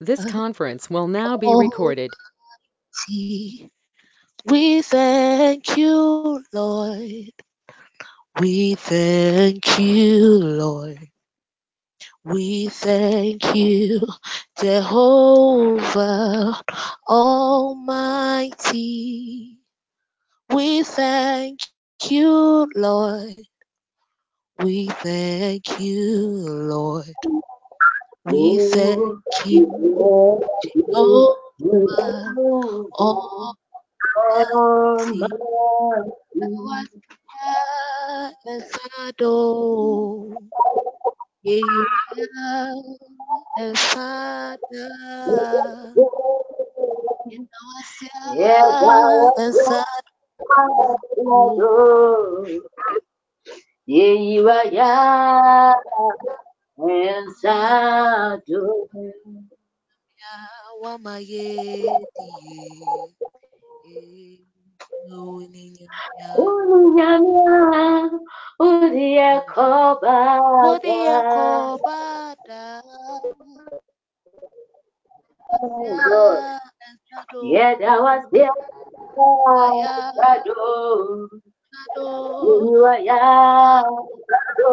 [0.00, 2.10] This uh, conference will now be oh, recorded.
[4.46, 7.32] We thank you, Lord.
[8.40, 10.98] We thank you, Lord.
[12.24, 14.00] We thank you,
[14.60, 16.60] Jehovah
[17.08, 18.78] Almighty.
[20.50, 21.60] We thank
[22.10, 23.36] you, Lord.
[24.58, 27.14] We thank you, Lord.
[28.26, 31.34] We thank you, Jehovah
[32.98, 33.56] Almighty.
[36.34, 36.84] You are
[38.44, 40.36] the shadow.
[41.44, 41.88] You
[42.38, 42.74] are
[43.56, 44.90] the Father.
[47.26, 47.48] You
[48.74, 49.52] are the
[53.86, 54.14] Yeah,
[54.80, 55.76] are
[56.78, 58.88] Yes, I do.
[66.36, 68.10] Unyanya,
[68.60, 70.18] udia koba,
[72.44, 72.72] da.
[77.42, 78.50] Yeah, that was there.
[80.20, 81.28] Kado,
[82.42, 83.84] unyanya,
[84.30, 84.72] kado.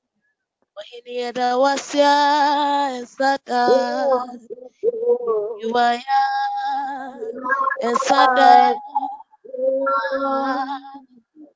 [0.81, 2.13] Wahinira wasya
[3.01, 3.61] esaka
[5.63, 6.21] iwaya
[7.89, 8.49] esada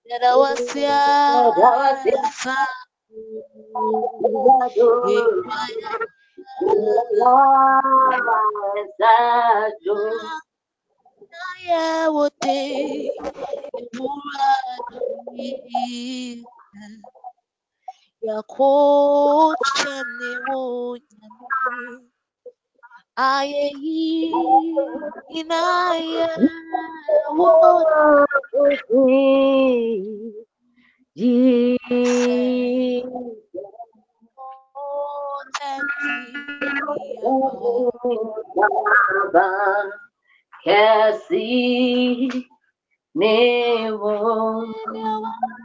[0.10, 1.00] yara wasya
[2.14, 2.58] esa
[11.34, 12.58] iwaya ya wote
[18.28, 21.96] yakochene wonyane
[23.16, 24.32] ayeyi
[25.40, 26.26] inaye
[39.34, 39.48] Baba
[40.64, 41.48] kasi
[43.20, 43.36] ne
[44.02, 45.65] wonyane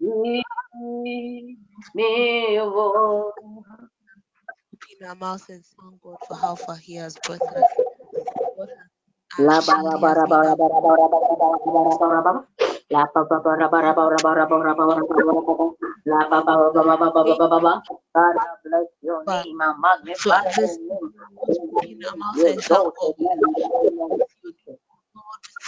[0.00, 1.56] me,
[1.94, 3.32] me, oh
[5.04, 7.64] our mouth and thank God for how far He has brought us.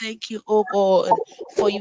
[0.00, 1.10] Thank you, oh God,
[1.56, 1.80] for you.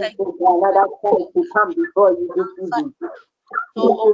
[0.00, 3.10] thank you for you've you.
[3.76, 4.04] So.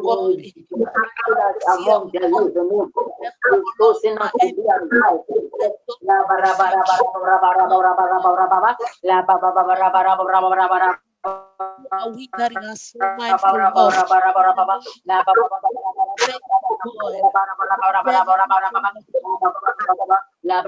[20.43, 20.63] La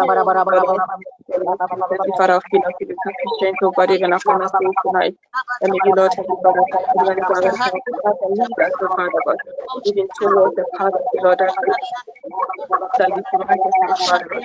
[0.00, 4.52] we thank Heavenly Father, of King of Kings, we thank you, God, even upon us
[4.54, 5.14] all tonight.
[5.62, 6.64] And may you, Lord, Heavenly Father,
[6.98, 8.88] Heavenly Father, help us and lead us, O
[9.84, 11.74] Even show us the path the Lord that we
[12.96, 13.60] shall be
[14.06, 14.40] Father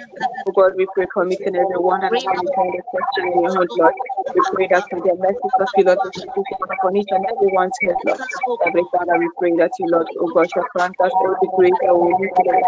[0.47, 3.93] Oh God, we pray for meeting everyone and every kind of question in your Lord.
[4.35, 7.77] We pray that for their mercy, for you, Lord, we pray for each and everyone's
[7.81, 8.19] head, Lord.
[8.63, 11.79] Heavenly Father, we pray that you, Lord, oh God, shall grant us all the grace
[11.83, 12.59] that we need to do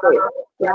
[0.00, 0.20] pray.
[0.60, 0.72] In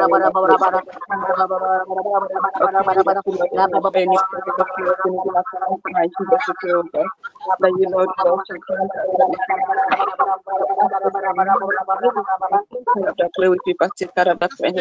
[0.00, 0.21] for your
[3.94, 7.08] Any spirit of fear, any last information that you feel that
[7.60, 8.54] that you know to also
[13.16, 14.76] Directly with you, but take care of that friend.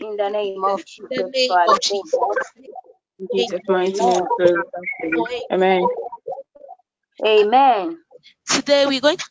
[0.00, 1.82] In the name of the Jesus name Christ.
[1.82, 2.14] Jesus.
[3.20, 4.54] In Jesus' mighty name, pray.
[5.52, 5.82] Amen.
[7.26, 7.98] Amen.
[8.48, 9.24] Today we're going to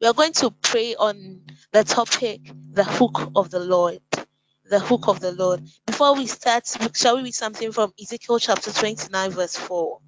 [0.00, 2.40] we are going to pray on the topic,
[2.72, 4.00] the hook of the Lord.
[4.70, 5.62] The hook of the Lord.
[5.86, 10.00] Before we start, shall we read something from Ezekiel chapter 29, verse 4?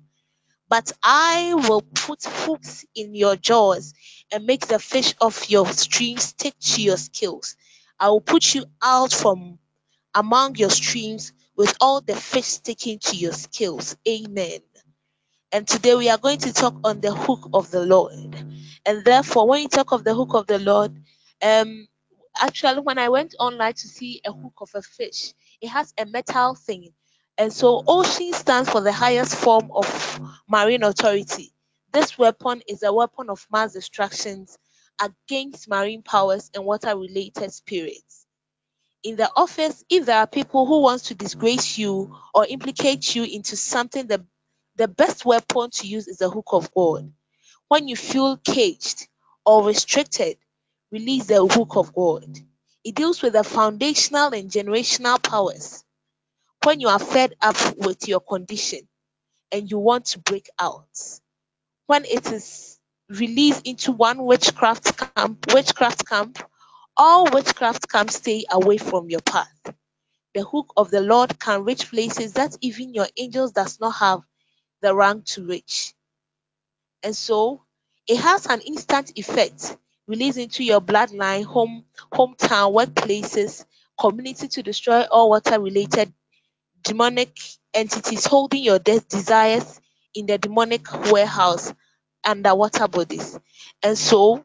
[0.70, 3.94] But I will put hooks in your jaws
[4.32, 7.56] and make the fish of your streams stick to your scales.
[8.00, 9.60] I will put you out from
[10.14, 13.96] among your streams with all the fish sticking to your scales.
[14.08, 14.60] Amen.
[15.52, 18.36] And today we are going to talk on the hook of the Lord.
[18.86, 20.92] And therefore, when you talk of the hook of the Lord,
[21.42, 21.88] um,
[22.40, 26.06] actually, when I went online to see a hook of a fish, it has a
[26.06, 26.90] metal thing.
[27.40, 31.54] And so, ocean stands for the highest form of marine authority.
[31.90, 34.46] This weapon is a weapon of mass destruction
[35.00, 38.26] against marine powers and water related spirits.
[39.02, 43.24] In the office, if there are people who want to disgrace you or implicate you
[43.24, 44.22] into something, the,
[44.76, 47.10] the best weapon to use is the hook of God.
[47.68, 49.08] When you feel caged
[49.46, 50.36] or restricted,
[50.92, 52.38] release the hook of God.
[52.84, 55.82] It deals with the foundational and generational powers.
[56.64, 58.80] When you are fed up with your condition
[59.52, 60.88] and you want to break out,
[61.86, 66.38] when it is released into one witchcraft camp, witchcraft camp,
[66.96, 69.52] all witchcraft camps stay away from your path.
[70.34, 74.20] The hook of the Lord can reach places that even your angels does not have
[74.82, 75.94] the rank to reach.
[77.02, 77.64] And so
[78.06, 79.76] it has an instant effect,
[80.06, 83.64] released into your bloodline, home, hometown, workplaces,
[83.98, 86.12] community to destroy all water related
[86.84, 87.38] demonic
[87.74, 89.80] entities holding your de- desires
[90.14, 91.74] in the demonic warehouse
[92.24, 93.38] underwater bodies.
[93.82, 94.44] And so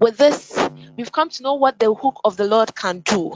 [0.00, 0.58] with this,
[0.96, 3.32] we've come to know what the hook of the Lord can do.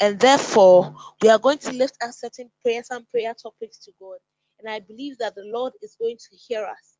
[0.00, 4.18] And therefore, we are going to lift up certain prayers and prayer topics to God.
[4.60, 6.94] And I believe that the Lord is going to hear us.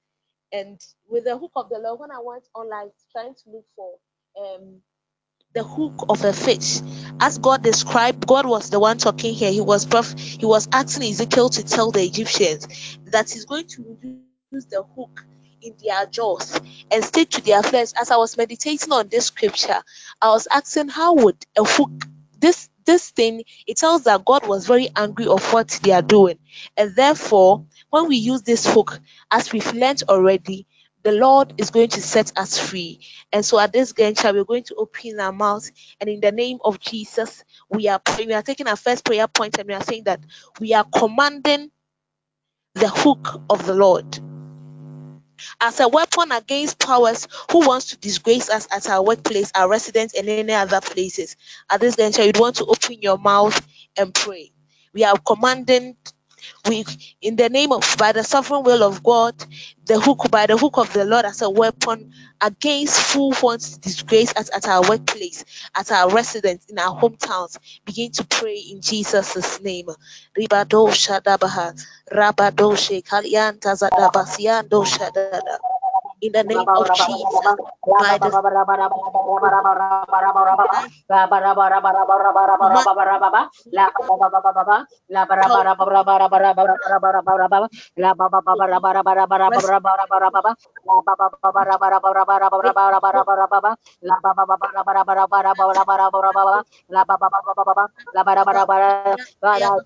[0.52, 3.94] And with the hook of the Lord, when I went online trying to look for
[4.40, 4.80] um,
[5.52, 6.80] the hook of a fish,
[7.18, 9.50] as God described, God was the one talking here.
[9.50, 12.68] He was prof- he was asking Ezekiel to tell the Egyptians
[13.06, 13.98] that he's going to
[14.52, 15.26] use the hook
[15.62, 16.60] in their jaws
[16.92, 17.88] and stick to their flesh.
[18.00, 19.82] As I was meditating on this scripture,
[20.22, 21.90] I was asking how would a hook
[22.38, 26.38] this this thing it tells that God was very angry of what they are doing,
[26.76, 29.00] and therefore when we use this hook,
[29.32, 30.66] as we've learned already,
[31.02, 33.00] the Lord is going to set us free.
[33.32, 36.58] And so at this juncture, we're going to open our mouths and in the name
[36.64, 38.28] of Jesus, we are praying.
[38.28, 40.20] We are taking our first prayer point and we are saying that
[40.60, 41.70] we are commanding
[42.74, 44.18] the hook of the Lord
[45.60, 50.14] as a weapon against powers who wants to disgrace us at our workplace, our residence,
[50.14, 51.36] and any other places.
[51.70, 53.60] At this juncture, you'd want to open your mouth
[53.96, 54.52] and pray.
[54.92, 55.96] We are commanding
[56.68, 56.84] we
[57.20, 59.34] in the name of by the sovereign will of God,
[59.86, 64.32] the hook by the hook of the Lord as a weapon against who wants disgrace
[64.36, 65.44] us at our workplace,
[65.74, 67.58] at our residence, in our hometowns.
[67.84, 69.86] Begin to pray in Jesus' name.
[70.38, 71.74] Ribado Shadabaha,
[72.12, 72.74] Rabado
[74.84, 75.58] Shadada.
[76.22, 77.46] In the name of Jesus,
[77.98, 78.30] by the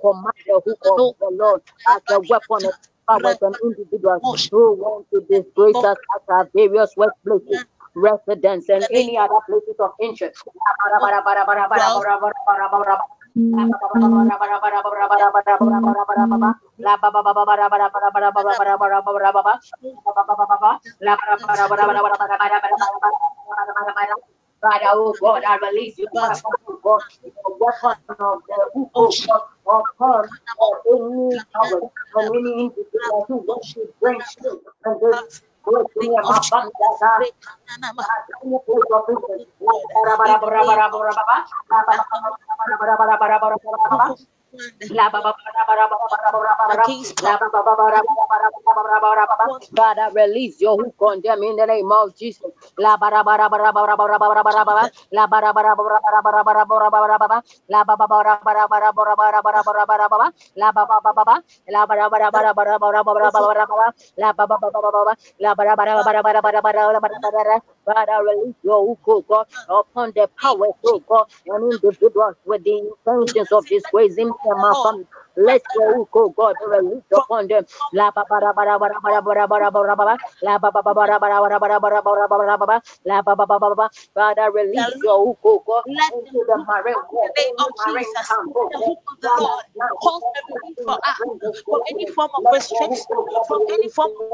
[0.01, 2.75] command the hook of the Lord as a weapon of
[3.09, 9.17] powers and individuals who want to disgrace us at our various workplaces, residence, and any
[9.19, 10.43] other places of interest.
[24.65, 26.33] God, oh God, I release you, God,
[26.85, 30.31] God, the weapon of the hook of God, upon
[30.91, 31.83] any power
[32.17, 35.19] and any individual who wants to bring shame and this
[44.55, 45.03] Lord, to me,
[45.91, 47.49] my family, that any place of
[47.89, 49.73] interest.
[49.75, 52.43] God, I release your who condemn in the name of Jesus.
[52.79, 56.43] La bara bara bara bara bara bara bara bara la bara bara bara bara bara
[56.43, 60.33] bara bara bara bara la bara bara bara bara bara bara bara bara bara bara
[60.57, 64.59] la bara bara bara la bara bara bara bara bara bara bara bara la bara
[64.59, 68.97] bara bara la bara bara bara bara bara bara bara bara God, I release your
[69.07, 75.24] hook, upon the power, oh God, and individuals with the intentions of disgracing 哦。
[75.37, 77.65] Let your hook, oh God, release upon them.
[77.93, 80.05] La ba ba ba ba ba ba ba ba ba ba ba
[80.43, 83.47] La ba ba ba ba ba ba ba ba ba ba ba La ba ba
[83.47, 83.91] ba ba ba.
[84.15, 87.33] Father, release your hook, oh God, into the marine world.
[87.85, 88.35] Jesus,
[88.71, 89.65] the hook of the Lord
[90.03, 91.17] calls everything for us
[91.71, 94.27] from any form of restriction, from any form of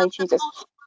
[0.00, 0.42] of Jesus.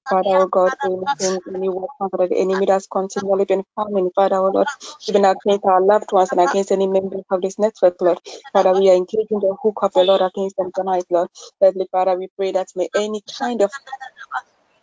[0.10, 4.52] Father, oh God, anything, any weapon that the enemy that's continually been farming, Father, oh
[4.52, 4.70] Lord,
[5.08, 8.20] even against our loved ones and against any members of this network, Lord.
[8.54, 11.30] Father, we are engaging the hook of the Lord against them tonight, Lord.
[11.62, 13.72] Heavenly Father, we pray that may any kind of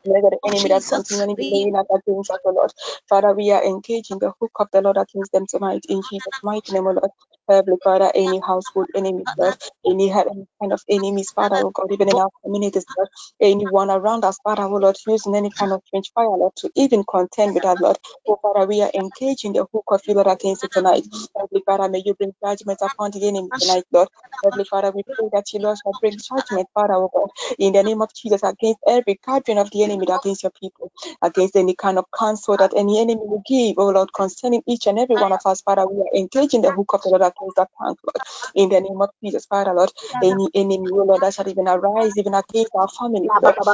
[0.05, 2.73] Lord, the enemy that's continually playing up against us, Lord.
[3.09, 6.73] Father, we are engaging the hook of the Lord against them tonight in Jesus' mighty
[6.73, 7.11] name, Lord
[7.51, 11.89] have, Father, any household enemies, Lord, any, have any kind of enemies, Father, oh God,
[11.93, 13.09] even in our communities, Lord,
[13.41, 17.05] anyone around us, Father, oh Lord, using any kind of strange fire, Lord, to even
[17.09, 17.99] contend with us, Lord.
[18.29, 21.07] Oh Father, we are engaging the hook of you, Lord, against it tonight.
[21.37, 24.09] Heavenly Father, may you bring judgment upon the enemy tonight, Lord.
[24.45, 27.83] Heavenly Father, we pray that you, Lord, shall bring judgment, Father, oh God, in the
[27.85, 31.99] name of Jesus, against every guardian of the enemy against your people, against any kind
[31.99, 35.41] of counsel that any enemy will give, oh Lord, concerning each and every one of
[35.47, 38.23] us, Father, we are engaging the hook of the Lord against that punk, Lord.
[38.55, 42.35] In the name of Jesus, Father, Lord, any enemy, Lord, that shall even arise, even
[42.35, 43.65] against our family, Lord, that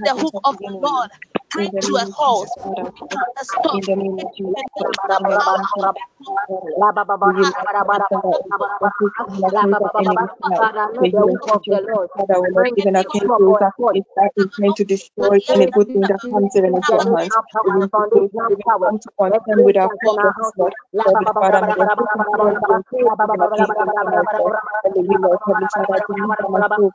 [0.06, 1.10] the hook of God,
[1.54, 2.50] bring to a halt,
[3.40, 3.82] a stop.
[14.78, 17.36] To destroy any good thing that comes even into our hands.
[17.66, 17.74] We
[18.86, 20.74] come to contend with our purpose, Lord.
[21.40, 21.62] Father, Father,
[24.96, 26.94] we will establish our kingdom and our soul,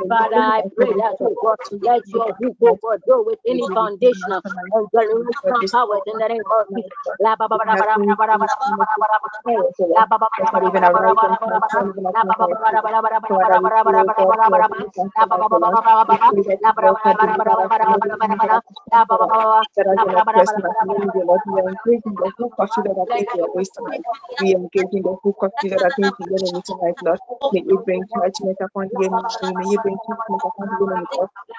[0.08, 4.42] Father, I pray that oh God, let your hook, oh God, go with any foundational
[4.72, 6.98] and generational powers in the name of Lord, the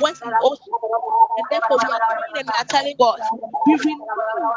[0.00, 0.74] went in the ocean.
[1.36, 3.20] And therefore we are praying and we are telling God,
[3.66, 3.76] we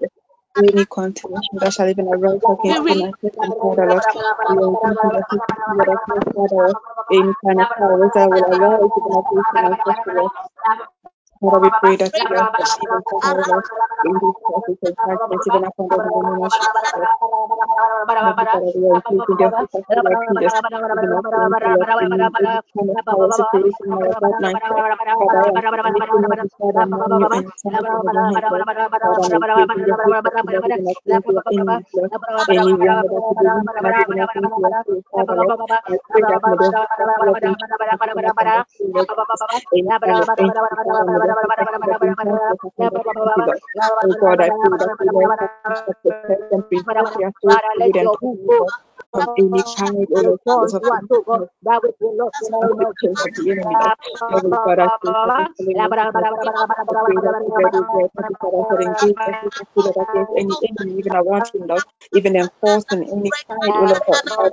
[0.00, 0.19] la
[0.56, 4.02] Unicorn Telefonda Sullivan arrives at a supermarket and Todorov
[4.50, 10.30] learns that a Unicorn of Power, that will a lot.
[11.40, 13.70] Father, we pray that you help us even to hold us
[14.04, 16.90] in this process of darkness, even upon the name of Jesus.
[18.20, 20.54] Thank you, Father, we are including them to such a like leaders,
[20.94, 24.14] even after we pray that we need this kind of power to create in our
[24.20, 24.60] right mind.
[25.18, 25.50] Father, I
[25.84, 28.66] am lifting up this Father, my new and sound of the hand, Lord.
[29.04, 32.12] Father, I pray to your faith that you have been akin to your enemies, Lord.
[32.48, 35.54] The enemy that you believe in has been akin to your faith, Father, Lord.
[35.88, 37.80] I pray that may the Father, Lord, in Jesus'
[38.14, 41.29] name, Lord, this is a prayer of faith, Father, Lord.
[44.02, 45.40] Oh God, I pray that we Lord,
[46.02, 48.74] protect and preserve their souls, food, and food, Lord
[49.12, 51.02] from any child or the cause of God,
[54.80, 54.90] of
[58.90, 59.00] I
[59.74, 60.56] pray that any
[62.12, 64.02] even enforcing any kind of
[64.36, 64.52] God,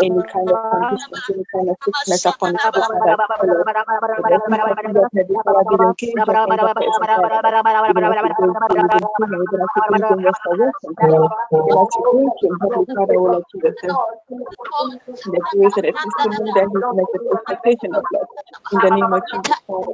[0.00, 2.88] any kind of condition, any kind of sickness upon us,
[13.62, 14.00] the test,
[15.26, 18.26] that is that testimony that is like the expectation of God.
[18.72, 19.92] In the name of Jesus, Father,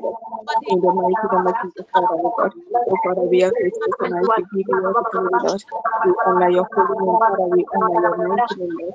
[0.68, 2.52] in the mighty name of Jesus, Father, Lord God.
[2.88, 4.28] Oh, Father, we are grateful tonight.
[4.36, 5.62] We give you all the glory, Lord.
[6.04, 7.48] We honor your holy name, Father.
[7.48, 8.94] We honor your mighty name, Lord.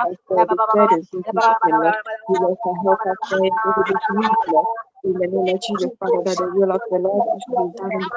[5.03, 7.63] in the name of Jesus, Father, that the will of the Lord is to be
[7.77, 8.09] done in the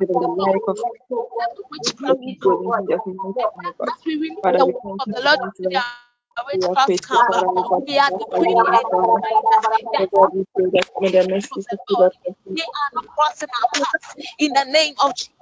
[0.00, 0.82] within the life of the
[1.70, 2.34] we thank you
[12.96, 13.68] are crossing our
[14.38, 15.41] in the name of Jesus.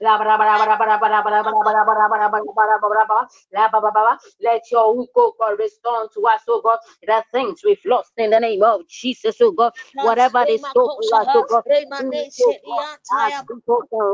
[0.00, 0.20] Let
[4.70, 8.62] your hookah God respond to us, oh God, the things we've lost in the name
[8.62, 9.72] of Jesus, oh God.
[10.00, 11.26] Whatever they stole from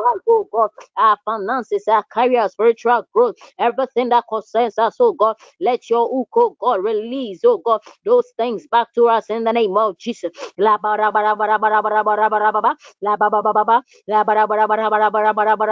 [0.07, 5.37] us, oh God, our finances, our career, spiritual growth, everything that concerns us, oh God,
[5.61, 9.77] let your hookah God release, oh God, those things back to us in the name
[9.77, 10.33] of Jesus.
[10.59, 12.53] La ba ra ba ra ba ra ba ra ba ra ba ra ba ra
[12.53, 14.91] ba ba la ba ba ba ba ba la ba ra ba ra ba ra
[14.91, 15.72] ba ra ba ra ba ra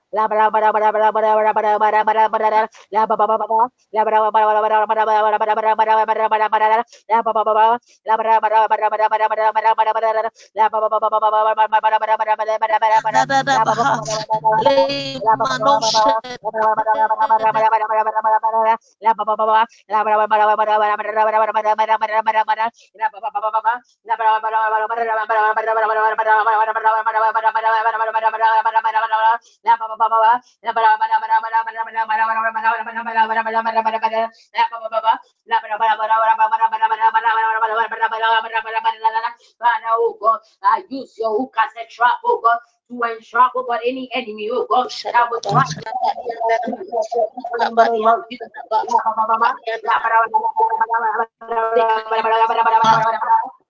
[0.11, 0.27] la
[39.93, 42.59] Oh God, I use your hook as a trap, oh God,
[42.89, 44.91] to entrap, oh God, any enemy, oh God,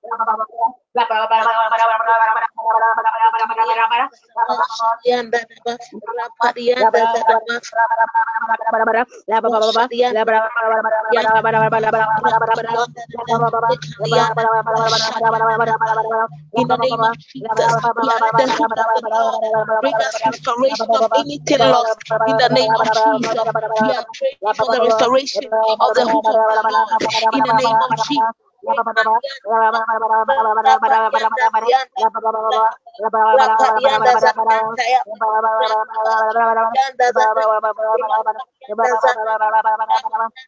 [0.03, 0.11] In
[16.67, 18.71] the name of Jesus, we are the hook
[19.19, 19.35] of.
[19.81, 21.99] Bring us restoration of anything lost.
[22.25, 23.37] In the name of Jesus,
[23.79, 25.43] we are praying for the restoration
[25.79, 26.65] of the hook of Lord.
[27.31, 28.50] In the name of Jesus.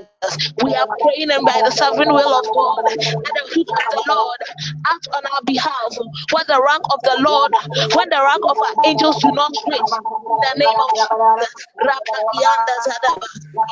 [0.63, 4.04] We are praying and by the sovereign will of God, let the hook of the
[4.13, 4.39] Lord
[4.88, 5.98] act on our behalf.
[6.32, 7.52] When the rank of the Lord,
[7.95, 11.26] when the rank of our angels do not reach, in the name of Jesus.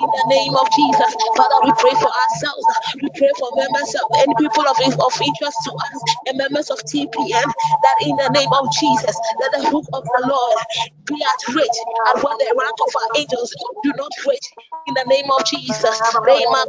[0.01, 2.65] In the name of Jesus, Father, we pray for ourselves.
[3.01, 5.97] We pray for members of any people of, of interest to us
[6.27, 10.27] and members of TPN that in the name of Jesus, that the hook of the
[10.27, 10.57] Lord
[11.07, 14.47] be at reach and when the rank of our angels do not reach
[14.87, 16.01] in the name of Jesus.
[16.25, 16.65] Rema.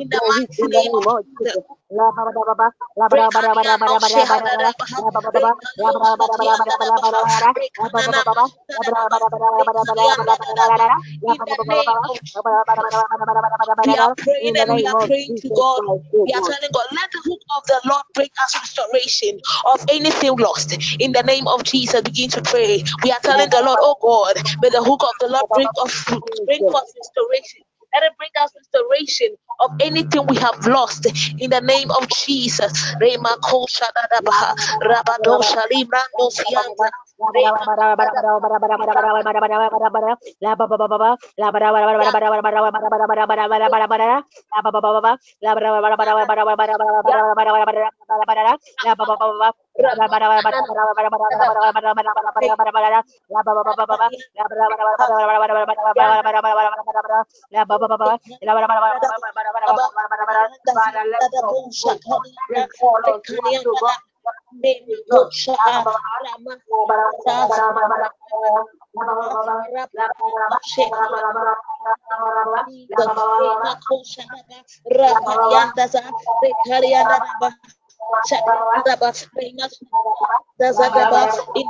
[0.00, 1.04] In the mighty name of
[1.38, 1.64] Jesus.
[11.26, 12.56] In the name of Jesus.
[13.84, 15.82] We are praying and we are praying to God.
[15.88, 19.84] Oh We are telling God, let the hook of the Lord bring us restoration of
[19.88, 20.76] anything lost.
[21.00, 22.84] In the name of Jesus, begin to pray.
[23.04, 26.04] We are telling the Lord, oh God, may the hook of the Lord bring us
[26.46, 27.62] bring forth restoration.
[27.94, 31.06] Let it bring us restoration of anything we have lost
[31.38, 32.72] in the name of Jesus.
[49.76, 49.92] Father,
[61.10, 61.70] let oh.
[75.76, 76.50] Zazadaba, in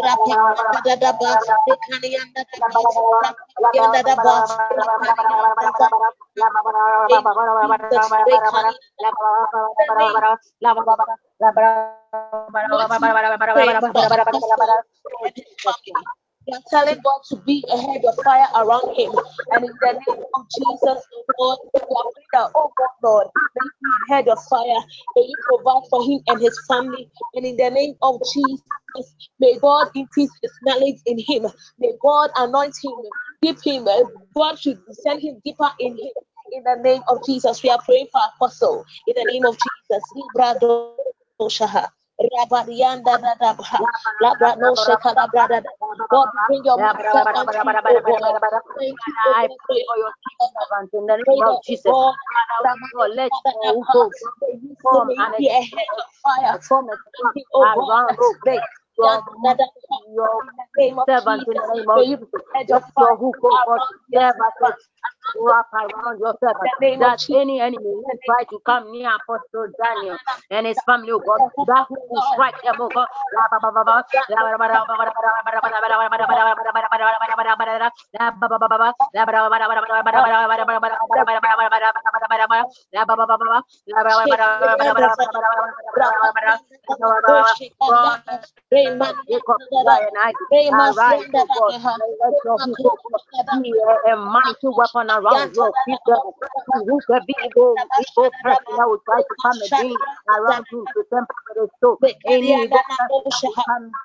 [0.04, 1.32] Rapayanda Dadaba,
[1.68, 2.82] Rekanianda Daba,
[3.64, 4.36] Rapayanda Daba,
[4.76, 5.90] Rekanianda Daba,
[7.10, 8.76] name of Jesus, Rekanianda
[9.88, 10.16] the name
[12.72, 12.94] want
[13.32, 14.64] to pray for Apostle
[15.22, 15.96] and his family.
[16.02, 19.12] We are telling God to be a head of fire around him.
[19.52, 21.06] And in the name of Jesus,
[21.40, 24.82] God, we are praying that, oh God, Lord, may you be a head of fire.
[25.16, 27.10] May you provide for him and his family.
[27.36, 31.48] And in the name of Jesus, may God increase his knowledge in him.
[31.80, 32.94] May God anoint him,
[33.42, 33.88] give him,
[34.36, 36.12] God should send him deeper in him.
[36.52, 38.86] In the name of Jesus, we are praying for Apostle.
[39.08, 40.94] In the name of Jesus, Librado
[41.42, 41.88] Shaha.
[42.22, 43.20] Rabarianda
[44.22, 45.64] Labra no Shekada Brada.
[46.10, 48.40] God, bring your man servant you, God.
[48.80, 51.84] Thank you, I pray for your servant in the name of Jesus.
[51.84, 53.32] Father, let
[53.64, 56.60] your hook may you form may you and be a head of fire.
[56.62, 56.98] form a
[57.34, 58.18] Thank around,
[58.98, 59.24] your,
[60.16, 60.44] your
[60.78, 62.28] name of servant in the name of you Jesus.
[62.34, 64.80] be a hedge of fire your hook, oh God, around your serve as a servant.
[65.42, 66.58] wrap around yourself
[67.02, 70.18] that any enemy who try to come near Apostle Daniel
[70.52, 73.08] and his family, oh God, that who will strike them, oh God.
[90.08, 90.36] And I
[90.74, 91.76] arise, oh God,
[92.22, 93.00] let your people
[93.64, 93.76] be
[94.08, 96.38] a, mighty weapon around your people.
[96.88, 100.00] Who could be evil, evil person that try to come again
[100.30, 102.00] around you to temper his soul.
[102.26, 103.98] Any evil person that will come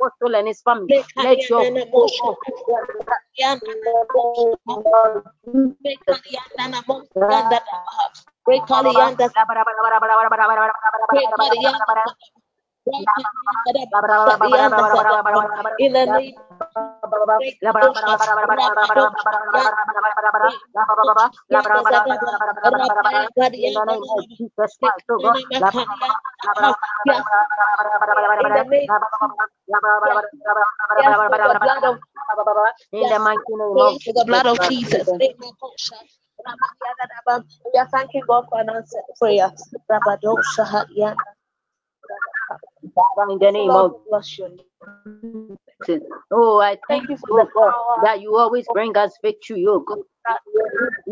[0.00, 0.90] apostle and his family.
[1.16, 2.10] Let your people
[8.48, 8.58] in
[12.26, 12.39] the
[15.78, 16.24] in the
[24.10, 24.72] of Jesus
[31.74, 31.98] God.
[33.20, 35.08] Mighty name of the blood of Jesus.
[37.72, 39.52] We are thanking God for an answered prayer.
[42.94, 44.58] Father, in the name of Lord, bless your name.
[45.86, 46.02] Jesus.
[46.32, 49.98] Oh, I thank you oh God, that you always bring us victory, oh God.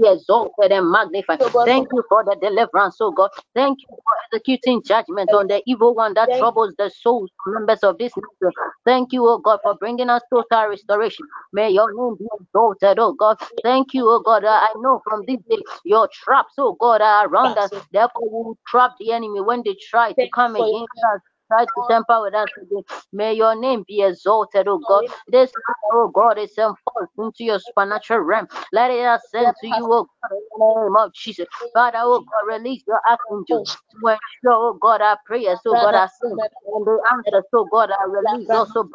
[0.00, 1.40] Be exalted and magnified.
[1.64, 3.30] Thank you for the deliverance, oh God.
[3.54, 7.80] Thank you for executing judgment on the evil one that troubles the souls of members
[7.82, 8.52] of this nation.
[8.86, 11.26] Thank you, oh God, for bringing us total restoration.
[11.52, 13.38] May your name be exalted, oh God.
[13.64, 14.44] Thank you, oh God.
[14.46, 17.70] I know from this day your traps, oh God, are around us.
[17.92, 21.20] Therefore, we will trap the enemy when they try to come against us.
[21.50, 22.82] To tamper with us today.
[23.12, 25.04] May your name be exalted, oh God.
[25.28, 25.52] This,
[25.92, 28.48] oh God, is enforced into your supernatural realm.
[28.72, 31.46] Let it ascend to you, oh God, in the name of Jesus.
[31.74, 33.64] Father, oh God, release your archangels
[34.00, 34.18] to ensure,
[34.52, 36.34] oh God, our prayers, oh God, are sent.
[36.66, 38.88] And the answers, oh God, are released also.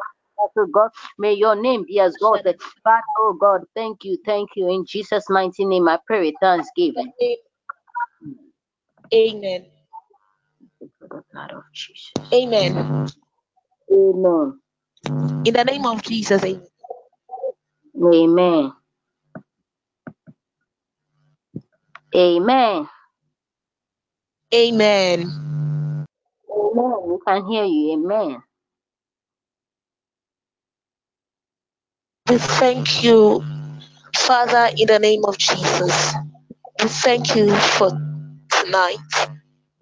[0.57, 2.57] Oh God, may your name be exalted.
[2.83, 4.69] Father, oh God, thank you, thank you.
[4.69, 7.13] In Jesus' mighty name, I pray with thanksgiving.
[9.13, 9.65] Amen.
[11.13, 12.11] For the blood of Jesus.
[12.33, 13.07] Amen.
[13.91, 14.59] Amen.
[15.45, 16.43] In the name of Jesus.
[16.43, 16.61] Amen.
[18.03, 18.73] Amen.
[22.15, 22.89] Amen.
[24.55, 25.19] Amen.
[26.51, 26.93] Amen.
[27.05, 27.93] We can hear you.
[27.93, 28.43] Amen.
[32.27, 33.43] We thank you,
[34.15, 36.15] Father, in the name of Jesus.
[36.81, 37.89] We thank you for
[38.49, 38.97] tonight.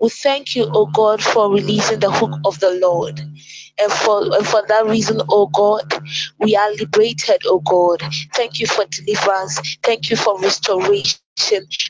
[0.02, 3.20] We thank you, O God, for releasing the hook of the Lord.
[3.80, 5.94] And for, and for that reason, O God,
[6.40, 8.04] we are liberated, O God.
[8.36, 9.78] Thank you for deliverance.
[9.84, 11.20] Thank you for restoration.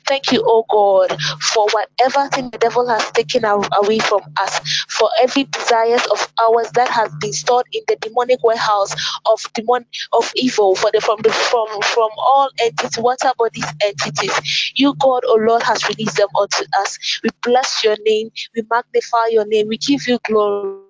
[0.08, 4.60] Thank you, oh God, for whatever thing the devil has taken a- away from us,
[4.90, 8.94] for every desires of ours that has been stored in the demonic warehouse
[9.26, 14.74] of demon of evil, for the from the from from all entities, whatever these entities,
[14.76, 16.98] you God, oh Lord, has released them unto us.
[17.24, 20.82] We bless your name, we magnify your name, we give you glory.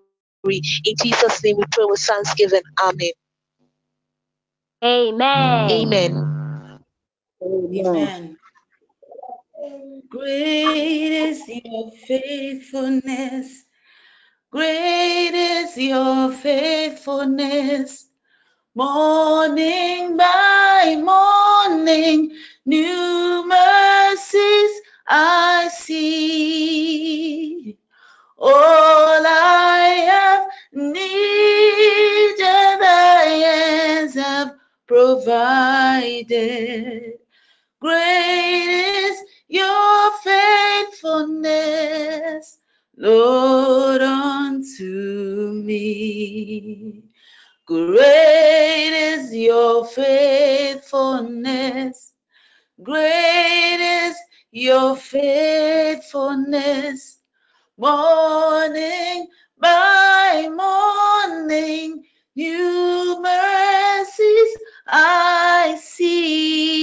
[0.44, 2.62] In Jesus' name we pray with thanksgiving.
[2.82, 3.12] Amen.
[4.84, 5.70] Amen.
[5.72, 6.18] Amen.
[7.44, 7.86] Amen.
[7.86, 8.31] Amen.
[10.12, 13.64] Great is your faithfulness.
[14.52, 18.10] Great is your faithfulness.
[18.76, 22.36] Morning by morning,
[22.66, 27.78] new mercies I see.
[28.38, 29.80] All I
[30.12, 32.38] have needed,
[32.82, 34.56] thy hands have
[34.88, 36.34] provided.
[37.80, 39.21] Great is
[39.52, 42.60] your faithfulness,
[42.98, 47.04] Lord, unto me.
[47.66, 52.14] Great is your faithfulness.
[52.82, 54.16] Great is
[54.52, 57.18] your faithfulness.
[57.78, 59.28] Morning
[59.60, 62.04] by morning,
[62.36, 66.81] new mercies I see.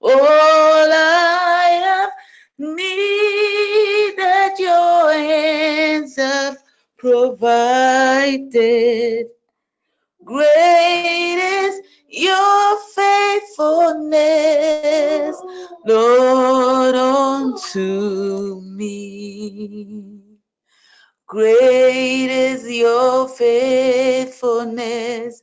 [0.00, 2.10] All I have
[2.58, 6.56] needed, your hands have
[6.96, 8.48] provided.
[10.24, 15.36] Great is your faithfulness,
[15.86, 20.20] Lord, unto me.
[21.26, 25.42] Great is your faithfulness,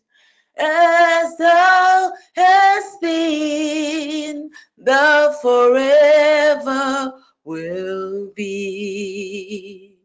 [0.63, 9.97] As thou hast been, thou forever will be.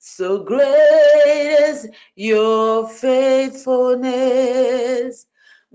[0.00, 5.24] So great is your faithfulness,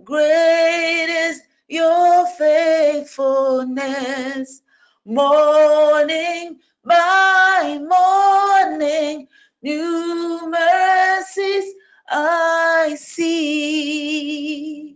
[0.03, 4.61] great is your faithfulness.
[5.05, 9.29] Morning by morning,
[9.61, 11.73] new mercies
[12.09, 14.95] I see.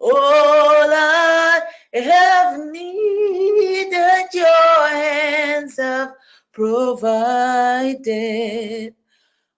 [0.00, 1.60] All I
[1.94, 6.12] have needed, your hands have
[6.52, 8.04] provided.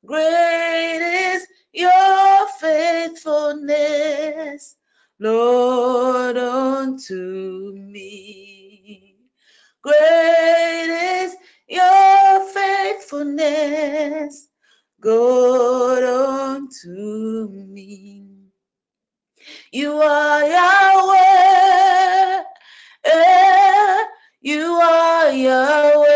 [0.06, 4.76] Great is your faithfulness,
[5.18, 9.16] Lord, unto me.
[9.82, 11.34] Great is
[11.68, 14.47] your faithfulness,
[15.00, 18.48] God unto me.
[19.72, 22.42] You are Yahweh.
[23.04, 24.04] Eh,
[24.40, 26.08] you are Yahweh.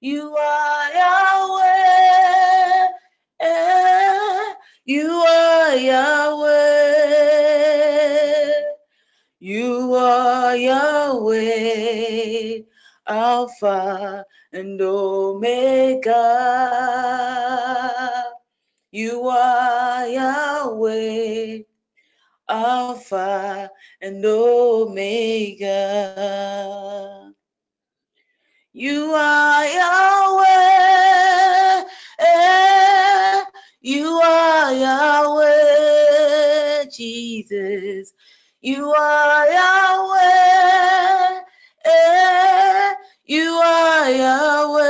[0.00, 2.88] You are Yahweh.
[3.40, 4.54] Eh,
[4.86, 6.52] you are Yahweh.
[9.40, 11.44] You are Yahweh,
[13.12, 16.10] Alpha and Omega.
[18.90, 21.58] You are Yahweh,
[22.48, 25.72] Alpha and Omega.
[28.72, 31.04] You are Yahweh,
[32.18, 33.44] eh,
[33.82, 35.52] you are Yahweh,
[36.90, 38.14] Jesus.
[38.62, 41.40] You are Yahweh,
[41.84, 42.94] eh,
[43.32, 44.82] you are Yahweh.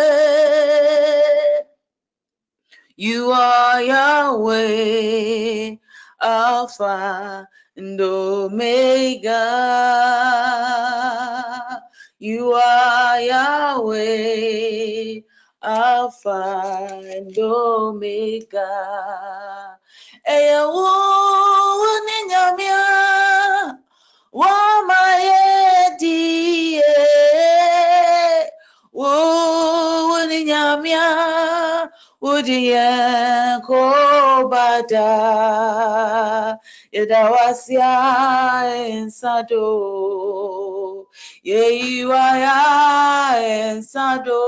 [2.97, 5.77] You are Yahweh,
[6.21, 9.45] Alpha and Omega.
[12.19, 15.21] You are Yahweh,
[15.63, 18.71] Alpha and Omega.
[20.27, 20.89] Eyawo
[22.07, 22.83] ninyamia
[24.33, 27.32] wa mayedie wo
[30.29, 31.07] ninyamia
[32.21, 32.89] udiye
[33.67, 35.11] kobada
[36.93, 37.93] yedawasia
[38.89, 39.65] ensado
[41.45, 42.59] yeiwaya
[43.71, 44.43] ensado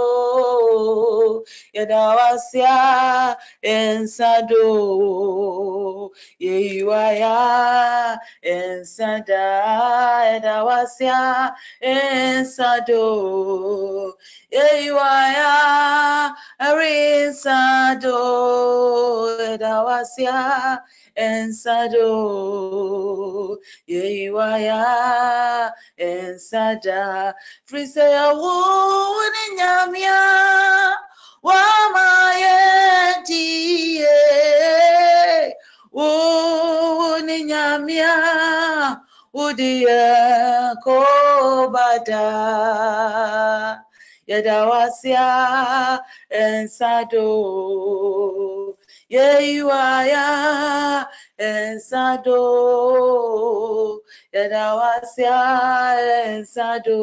[1.74, 4.64] yedawasia ensado.
[6.38, 9.44] Yeiwaya ensada
[10.32, 13.04] yedawasia ensado
[14.54, 15.52] yeiwaya
[16.66, 18.18] arinsado
[19.40, 20.38] yedawasia
[21.26, 22.10] ensado
[23.92, 24.82] yeiwaya
[25.96, 27.34] ensada
[27.68, 28.54] friseyawo
[29.34, 30.20] ne nyamia
[33.34, 34.16] wamayedie
[35.92, 36.08] wo
[37.26, 38.14] ne nyamia
[39.34, 40.02] udiye
[40.84, 42.24] kobada
[44.26, 46.00] yadawasia
[46.30, 47.28] ensado.
[49.08, 50.26] Yeiwaya
[51.38, 52.40] ensado.
[54.32, 55.38] Yadawasia
[56.26, 57.00] ensado.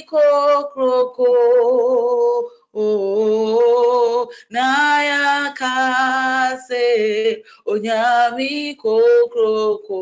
[0.09, 1.31] kokroko
[2.73, 6.87] oh naya kase
[7.65, 9.99] onyami kokroko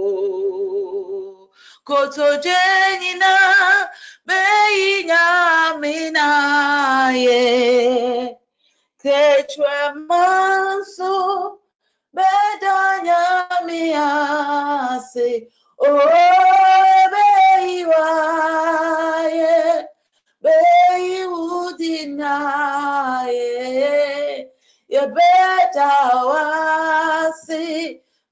[1.87, 3.33] koto jenina
[4.27, 6.27] beyi nyamina
[7.25, 7.43] ye
[9.01, 9.75] kechwe
[10.07, 11.15] manso
[12.15, 13.21] bedanya
[13.67, 15.29] miase
[15.87, 17.25] obeiwaye
[20.43, 21.67] beiudinaye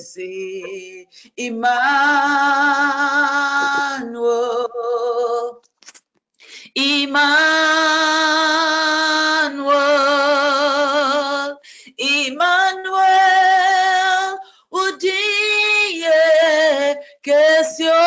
[0.00, 1.04] kesi
[1.36, 1.76] Emmanuel.
[6.74, 7.30] Emmanuel,
[11.98, 13.08] Emmanuel,
[14.72, 16.22] udiye
[17.22, 18.00] kesyo.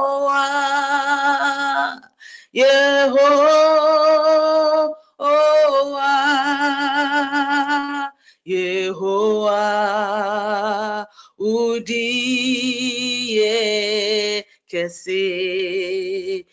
[0.00, 2.00] Yehovah,
[2.52, 3.49] Yehovah,
[14.70, 16.46] udiye kesi.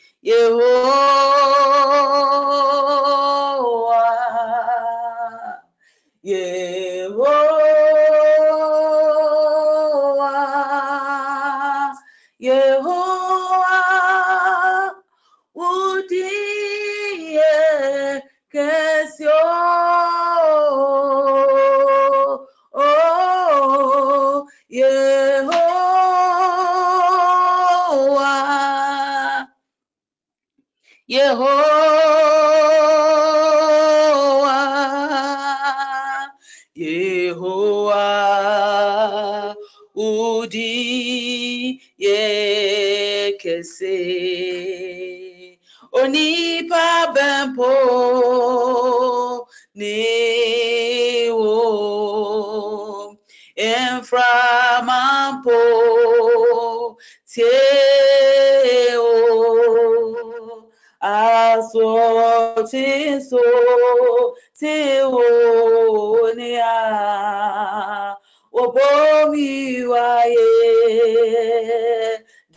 [69.27, 70.47] Obomi waye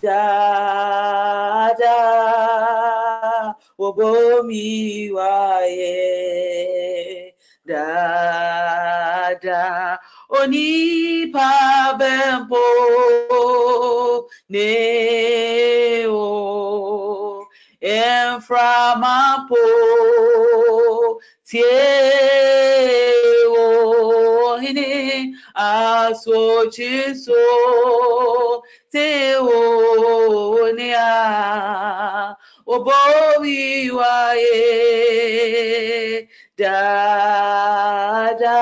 [0.03, 1.99] dada
[3.79, 5.99] obomi waye
[7.67, 8.79] dada
[10.31, 11.51] onipa
[11.99, 12.67] bempo
[14.49, 17.47] ne o
[17.83, 19.65] enframapo
[21.45, 22.30] tie
[26.11, 27.33] asochiso
[28.91, 32.35] te o ni a
[32.67, 34.59] obowi waye
[36.59, 38.59] dada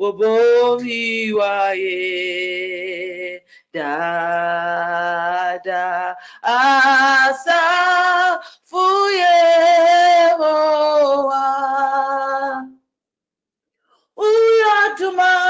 [0.00, 3.42] obowi waye
[3.74, 7.62] dada asa
[8.64, 9.36] fuye
[10.38, 11.44] hoa.
[14.16, 15.41] Uyatuma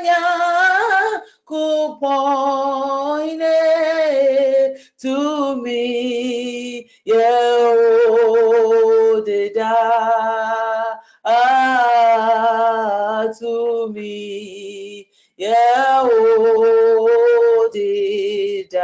[0.00, 3.42] anya could point
[4.98, 6.88] to me.
[7.04, 7.74] Yeah,
[9.24, 10.96] did ah,
[13.38, 15.08] to me.
[15.36, 16.08] Yeah,
[17.72, 18.74] did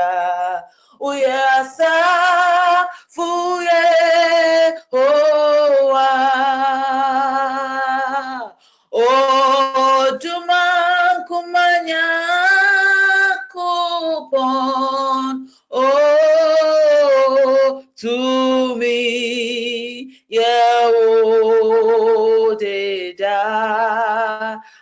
[0.99, 2.89] Oh, yes, ah,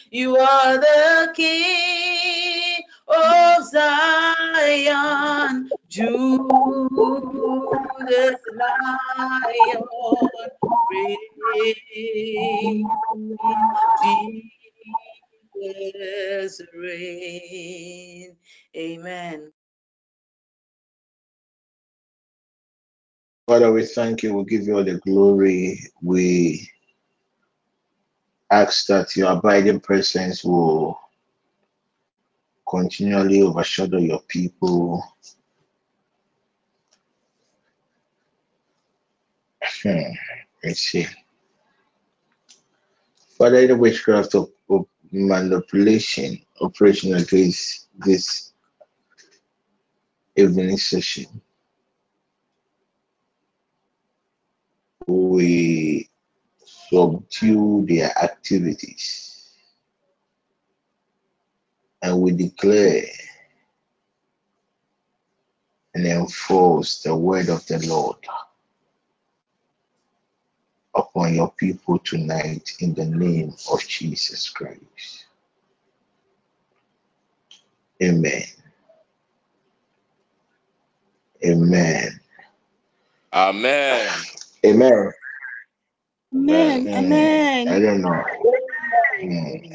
[0.09, 6.47] You are the King of Zion, Judah's
[8.57, 9.83] Lion,
[10.91, 12.87] reign,
[14.01, 14.54] Jesus
[16.73, 18.35] reign.
[18.75, 19.51] Amen.
[23.47, 24.33] Father, we thank you.
[24.33, 25.79] We give you all the glory.
[26.01, 26.69] We
[28.51, 30.99] ask that your abiding presence will
[32.67, 35.03] continually overshadow your people.
[39.83, 40.11] Hmm.
[40.63, 41.05] Let's see.
[43.37, 48.53] Father, any witchcraft of, of manipulation, operation against this
[50.35, 51.41] evening session,
[55.07, 56.09] we
[56.89, 59.31] subdue their activities.
[62.01, 63.05] And we declare
[65.95, 68.17] and enforce the word of the Lord
[71.15, 75.25] upon your people tonight in the name of Jesus Christ.
[78.03, 78.43] Amen.
[81.45, 82.19] Amen.
[83.33, 84.09] Amen.
[84.65, 85.13] Amen.
[86.49, 86.87] Amen.
[86.93, 87.67] Amen.
[87.69, 88.23] I don't know.
[89.21, 89.71] Amen.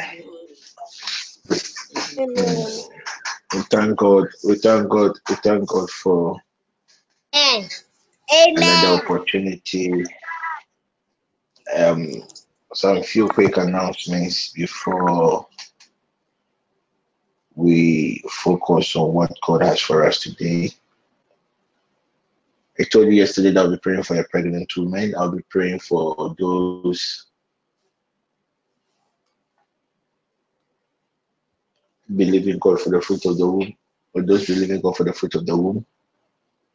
[2.36, 2.90] mm.
[3.54, 4.28] We thank God.
[4.44, 5.12] We thank God.
[5.28, 6.36] We thank God for
[8.56, 10.04] another opportunity.
[11.76, 12.22] Um,
[12.74, 15.46] some few quick announcements before
[17.54, 20.70] we focus on what God has for us today.
[22.78, 25.14] I told you yesterday that I'll be praying for a pregnant woman.
[25.16, 27.26] I'll be praying for those
[32.16, 33.74] believing God for the fruit of the womb,
[34.14, 35.84] or those believing God for the fruit of the womb.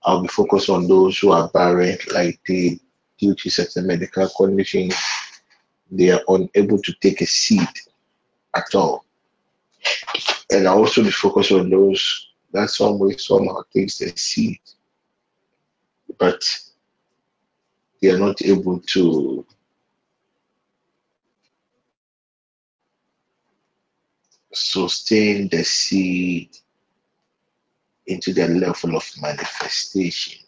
[0.04, 2.80] I'll be focused on those who are barren, like they,
[3.18, 4.96] due to certain medical conditions,
[5.92, 7.68] they are unable to take a seed
[8.56, 9.06] at all.
[10.52, 14.60] And I'll also be focused on those that some way somehow takes the seed,
[16.18, 16.44] but
[18.02, 19.46] they are not able to
[24.54, 26.50] sustain the seed
[28.08, 30.45] into the level of manifestation.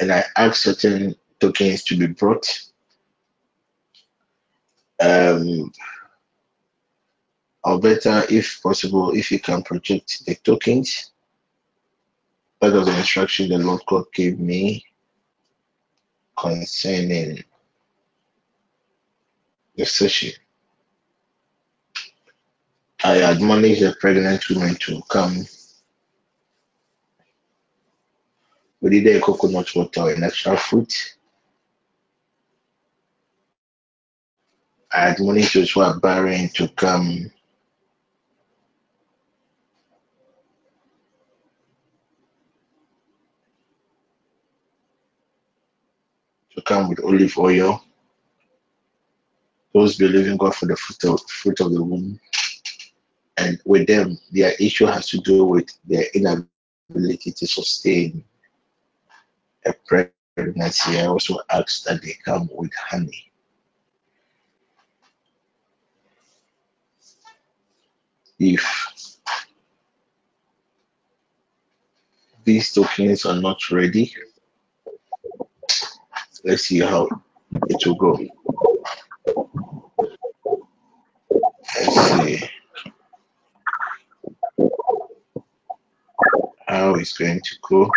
[0.00, 2.46] And I ask certain tokens to be brought.
[5.00, 5.72] Um,
[7.64, 11.10] or better, if possible, if you can project the tokens.
[12.60, 14.84] That was the instruction the Lord God gave me
[16.36, 17.42] concerning
[19.76, 20.32] the session.
[23.02, 25.46] I admonish the pregnant women to come
[28.80, 31.16] with either a coconut water or an extra fruit.
[34.92, 37.30] I admonish those who are barren to come
[46.54, 47.84] to come with olive oil.
[49.72, 52.18] Those believing God for the fruit of, fruit of the womb.
[53.36, 58.24] And with them, their issue has to do with their inability to sustain
[59.66, 60.98] a pregnancy.
[60.98, 63.30] I also ask that they come with honey.
[68.38, 68.64] If
[72.44, 74.12] these tokens are not ready.
[76.42, 77.06] Let's see how
[77.68, 78.18] it will go.
[81.76, 82.50] Let's see
[86.66, 87.90] how it's going to go.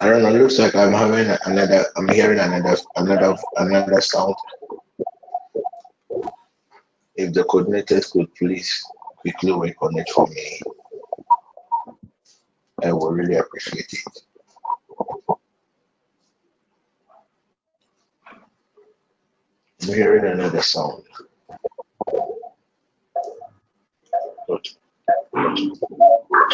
[0.00, 0.28] I don't know.
[0.34, 1.84] It Looks like I'm having another.
[1.96, 4.36] I'm hearing another, another, another sound.
[7.16, 8.84] If the coordinators could please
[9.18, 10.60] quickly work on it for me,
[12.84, 14.22] I would really appreciate it.
[19.82, 21.02] I'm hearing another sound.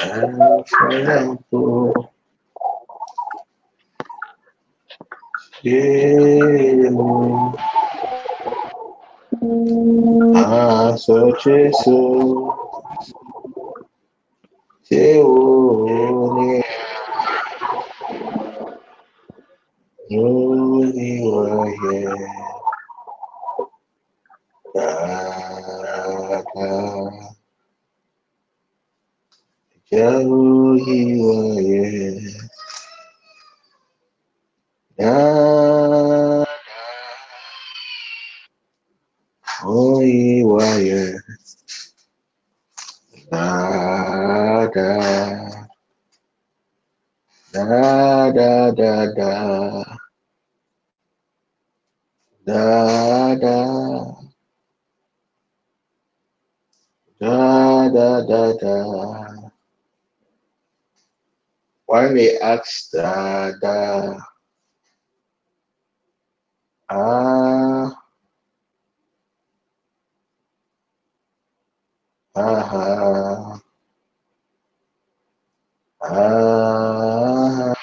[0.00, 2.13] And for example,
[5.64, 6.90] yeah,
[10.36, 12.54] ah, such a soul,
[14.88, 16.62] te one,
[20.10, 22.04] Yoni waye,
[24.74, 24.88] da,
[26.54, 26.72] da,
[29.90, 32.34] Yoni waye,
[34.98, 35.53] da,
[43.30, 44.88] da, da,
[47.52, 49.84] da, da, da, da.
[52.46, 53.56] Da da
[57.20, 58.76] da da da da.
[61.86, 64.18] Why may ask da da
[66.90, 67.33] ah
[72.34, 73.60] ah
[76.02, 77.74] ah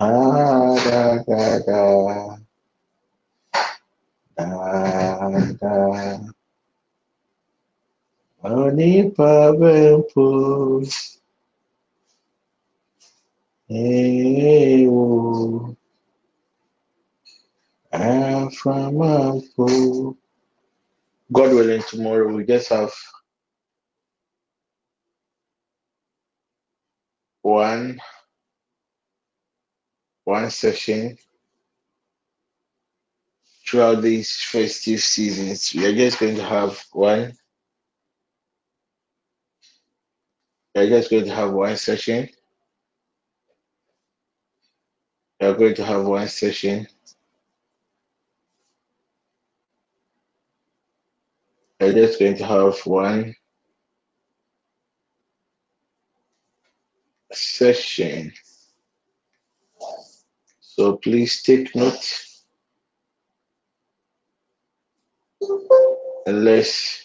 [0.00, 1.80] ah da da da
[4.36, 6.20] da da.
[8.44, 10.26] Oni pabempo
[13.68, 15.04] ewo
[17.92, 19.48] aframampo.
[21.32, 22.92] God willing, tomorrow we just have
[27.42, 28.00] one
[30.24, 31.16] one session
[33.66, 35.72] throughout these festive seasons.
[35.74, 37.32] We are just going to have one.
[40.74, 42.28] We are just going to have one session.
[45.40, 46.86] We are going to have one session.
[51.82, 53.34] We are just going to have one
[57.32, 58.32] session.
[60.60, 62.22] So please take note
[66.24, 67.02] and let's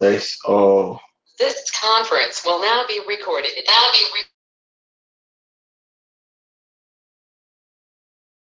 [0.00, 1.00] let's all
[1.38, 3.52] This conference will now be recorded.
[3.68, 4.00] Now be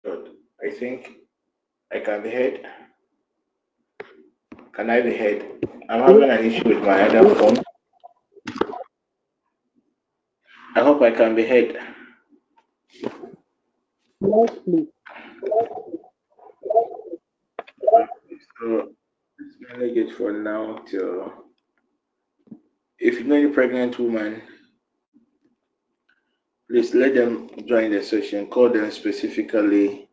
[0.04, 0.32] Good.
[0.62, 1.14] I think
[1.94, 2.68] I can be heard.
[4.76, 5.46] Can I be heard?
[5.88, 7.58] I'm having an issue with my other phone.
[10.76, 11.78] I hope I can be heard.
[12.92, 13.12] Yes,
[14.66, 14.88] please.
[18.60, 18.90] So
[19.40, 21.32] let's manage it for now till
[23.00, 24.42] if you know any pregnant woman,
[26.70, 28.48] please let them join the session.
[28.48, 30.10] Call them specifically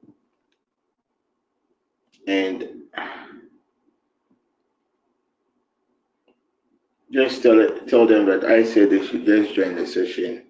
[2.28, 2.68] and
[7.12, 10.46] just tell tell them that I said they should just join the session.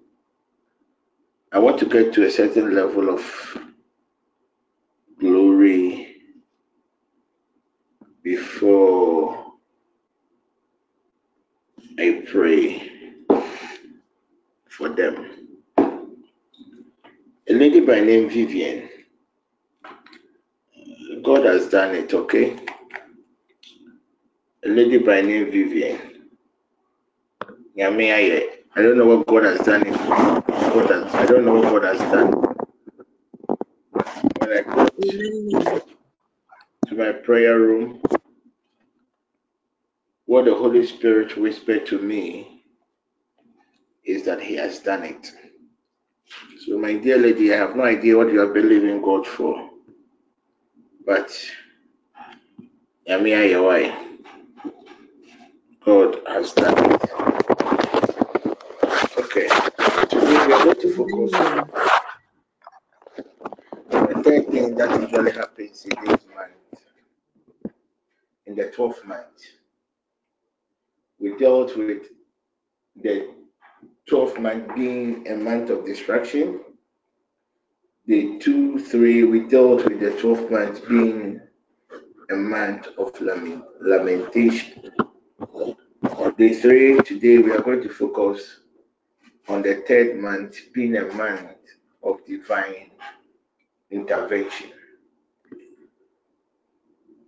[1.51, 3.59] I want to get to a certain level of
[5.19, 6.17] glory
[8.23, 9.53] before
[11.99, 12.91] I pray
[14.69, 15.31] for them.
[17.49, 18.89] A lady by name Vivian.
[21.23, 22.57] God has done it, okay?
[24.65, 26.12] A lady by name Vivian.
[27.79, 28.43] Ayɛ.
[28.77, 29.87] I don't know what God has done.
[29.87, 29.95] It.
[29.95, 32.35] God has, I don't know what God has done.
[34.43, 34.97] I got
[36.89, 38.03] to my prayer room,
[40.27, 42.64] what the Holy Spirit whispered to me
[44.05, 45.33] is that He has done it.
[46.66, 49.70] So my dear lady, I have no idea what you are believing God for.
[51.07, 51.31] But
[53.09, 54.18] Yami Ayawai,
[55.85, 57.52] God has done it.
[59.15, 59.47] Okay.
[60.09, 61.69] Today we are going to focus on
[63.91, 67.75] the third thing that usually happens in this month,
[68.47, 69.43] in the 12th month.
[71.19, 72.05] We dealt with
[72.97, 73.35] the
[74.11, 76.61] 12th month being a month of distraction.
[78.07, 81.39] The two, three, we dealt with the 12th month being
[82.31, 84.91] a month of lament, lamentation.
[86.39, 88.62] Day three, today we are going to focus
[89.49, 91.57] on the third month being a month
[92.03, 92.90] of divine
[93.90, 94.70] intervention.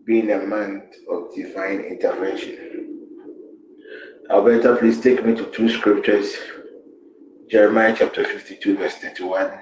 [0.05, 3.01] Being a month of divine intervention.
[4.31, 6.37] Alberta, please take me to two scriptures
[7.55, 9.53] Jeremiah chapter 52, verse 31,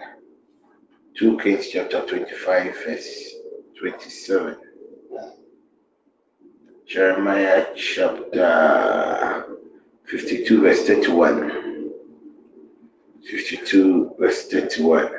[1.18, 3.34] 2 Kings chapter 25, verse
[3.78, 4.56] 27.
[6.86, 9.44] Jeremiah chapter
[10.04, 11.51] 52, verse 31.
[13.72, 15.10] 52, verse 31.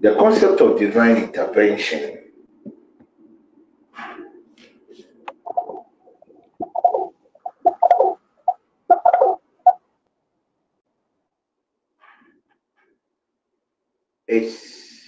[0.00, 2.18] The concept of divine intervention
[14.28, 15.02] is,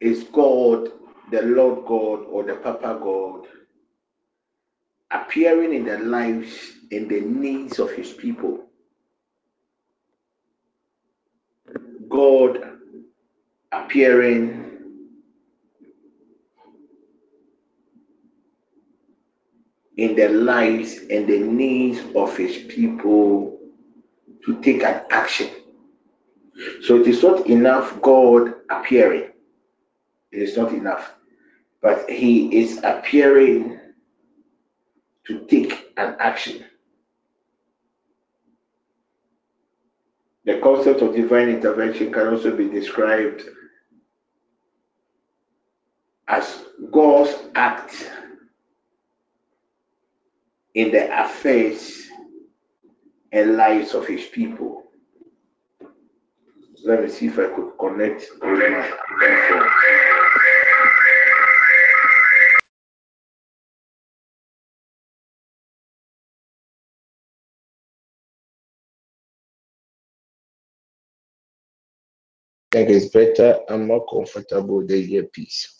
[0.00, 0.90] is God,
[1.30, 3.46] the Lord God, or the Papa God
[5.10, 8.66] appearing in the lives and the needs of his people.
[12.08, 12.78] God
[13.72, 14.70] appearing
[19.96, 23.58] in the lives and the needs of his people
[24.44, 25.50] to take an action.
[26.82, 29.30] So it is not enough God appearing.
[30.32, 31.12] It is not enough.
[31.82, 33.79] But he is appearing
[35.30, 36.64] to take an action.
[40.44, 43.42] The concept of divine intervention can also be described
[46.26, 48.10] as God's act
[50.74, 52.08] in the affairs
[53.30, 54.84] and lives of his people.
[56.84, 58.26] Let me see if I could connect
[72.74, 72.86] with my phone.
[72.86, 75.76] I think it's better and more comfortable the earpiece.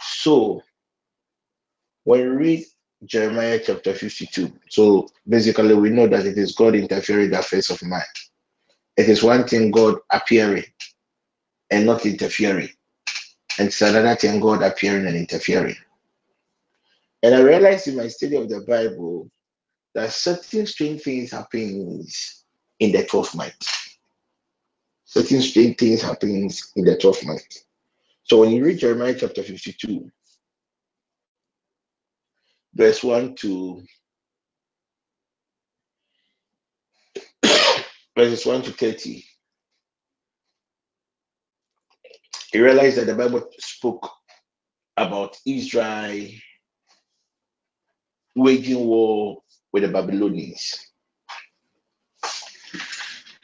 [0.00, 0.62] So,
[2.04, 2.64] when we read
[3.04, 7.70] Jeremiah chapter 52, so basically we know that it is God interfering in the affairs
[7.70, 8.02] of man.
[8.96, 10.64] It is one thing God appearing
[11.70, 12.70] and not interfering,
[13.58, 15.76] and it's another thing God appearing and interfering.
[17.22, 19.30] And I realized in my study of the Bible
[19.94, 22.44] that certain strange things happens
[22.78, 23.89] in the 12th month.
[25.10, 27.64] Certain strange things happens in the 12th month.
[28.22, 30.08] So when you read Jeremiah chapter 52,
[32.72, 33.82] verse 1 to
[38.16, 39.24] verses 1 to 30,
[42.54, 44.08] you realize that the Bible spoke
[44.96, 46.28] about Israel
[48.36, 49.42] waging war
[49.72, 50.89] with the Babylonians.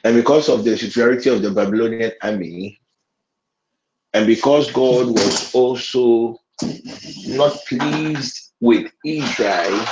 [0.07, 2.79] And because of the superiority of the Babylonian army,
[4.13, 6.39] and because God was also
[7.25, 9.85] not pleased with Israel,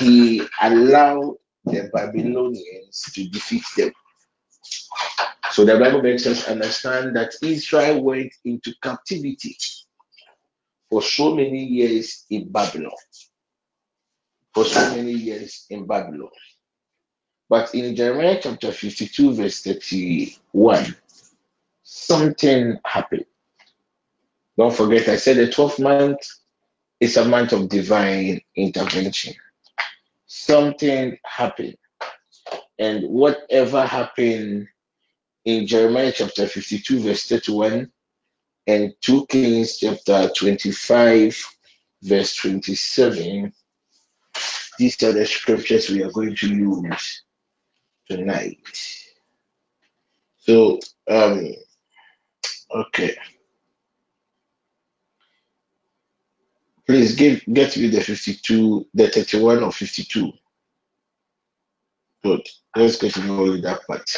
[0.00, 1.36] he allowed
[1.66, 3.92] the Babylonians to defeat them.
[5.52, 9.56] So the Bible makes us understand that Israel went into captivity
[10.90, 12.90] for so many years in Babylon.
[14.52, 16.30] For so many years in Babylon.
[17.48, 20.96] But in Jeremiah chapter 52, verse 31,
[21.84, 23.26] something happened.
[24.58, 26.18] Don't forget, I said the 12th month
[26.98, 29.34] is a month of divine intervention.
[30.26, 31.76] Something happened.
[32.78, 34.66] And whatever happened
[35.44, 37.92] in Jeremiah chapter 52, verse 31,
[38.66, 41.46] and 2 Kings chapter 25,
[42.02, 43.52] verse 27,
[44.78, 47.22] these are the scriptures we are going to use
[48.08, 48.58] tonight.
[50.38, 50.78] So,
[51.08, 51.52] um,
[52.70, 53.16] okay.
[56.86, 60.32] Please give get me the 52, the 31 or 52.
[62.22, 62.48] Good.
[62.76, 64.08] Let's get to know that part.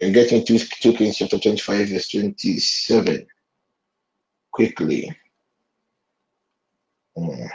[0.00, 3.26] And get into 2 Kings chapter 25, verse 27
[4.50, 5.16] quickly.
[7.16, 7.48] Mm.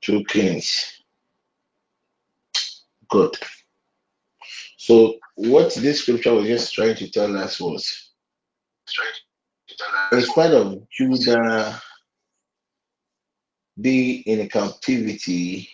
[0.00, 0.99] 2 Kings.
[3.10, 3.36] Good.
[4.76, 8.10] So, what this scripture was just trying to tell us was
[10.12, 11.80] in spite of Judah
[13.80, 15.68] being in captivity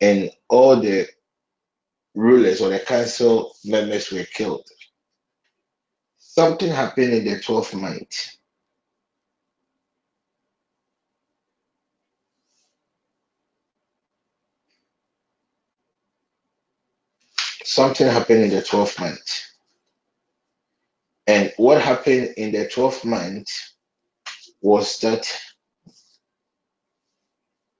[0.00, 1.08] and all the
[2.14, 4.68] rulers or the council members were killed,
[6.18, 8.36] something happened in the 12th month.
[17.64, 19.42] Something happened in the 12th month.
[21.26, 23.48] And what happened in the 12th month
[24.62, 25.32] was that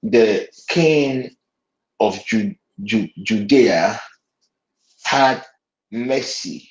[0.03, 1.35] the king
[1.99, 4.01] of Ju- Ju- Judea
[5.03, 5.45] had
[5.91, 6.69] mercy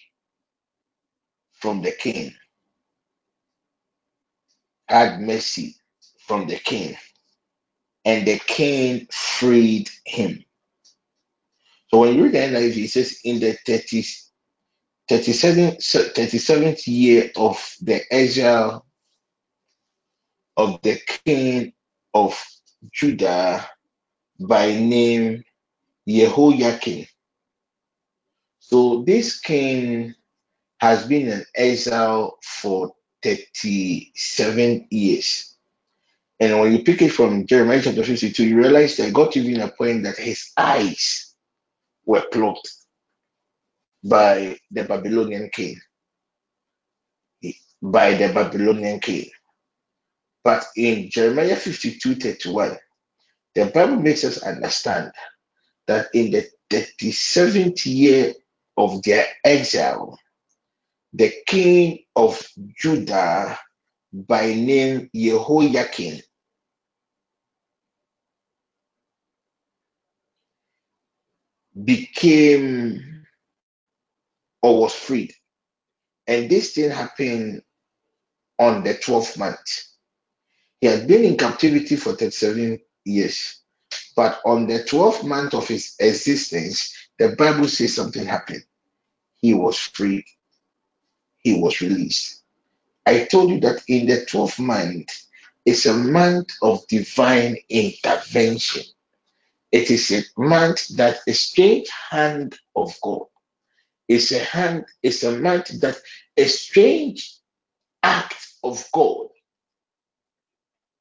[1.55, 2.35] from the king,
[4.89, 5.77] had mercy
[6.27, 6.97] from the king,
[8.05, 10.43] and the king freed him.
[11.95, 14.05] So when you read the NIV, it says, in the 30,
[15.09, 18.84] 37, 37th year of the exile
[20.57, 21.72] of the king
[22.12, 22.36] of
[22.92, 23.68] Judah
[24.40, 25.45] by name
[26.09, 27.07] Jehoiakim.
[28.59, 30.16] So this king
[30.80, 32.92] has been in exile for
[33.22, 35.55] 37 years.
[36.40, 39.68] And when you pick it from Jeremiah chapter 52, you realize that God even a
[39.68, 41.24] point that his eyes
[42.07, 42.87] were closed
[44.05, 45.81] by the Babylonian king.
[47.83, 49.31] By the Babylonian king.
[50.45, 52.77] But in Jeremiah 52 31,
[53.55, 55.13] the Bible makes us understand
[55.87, 58.35] that in the 37th year
[58.77, 60.19] of their exile,
[61.13, 62.41] the king of
[62.79, 63.59] Judah
[64.13, 66.21] by name Jehoiakim
[71.83, 73.27] became
[74.62, 75.35] or was freed.
[76.27, 77.62] And this thing happened
[78.59, 79.85] on the 12th month.
[80.81, 83.61] He had been in captivity for 37 years.
[84.16, 88.64] But on the 12th month of his existence, the Bible says something happened.
[89.41, 90.25] He was freed,
[91.39, 92.43] he was released.
[93.07, 95.11] I told you that in the 12th month
[95.66, 98.85] is a month of divine intervention.
[99.75, 103.27] It is a month that a strange hand of God
[104.09, 105.99] is a hand, is a month that
[106.37, 107.37] a strange
[108.03, 109.29] act of God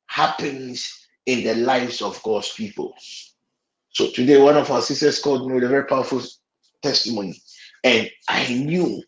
[0.08, 2.96] happens in the lives of God's people.
[3.92, 6.22] So today, one of our sisters called me with a very powerful
[6.84, 7.42] testimony,
[7.84, 9.04] and I knew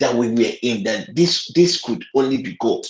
[0.00, 2.82] that we were in that this this could only be God.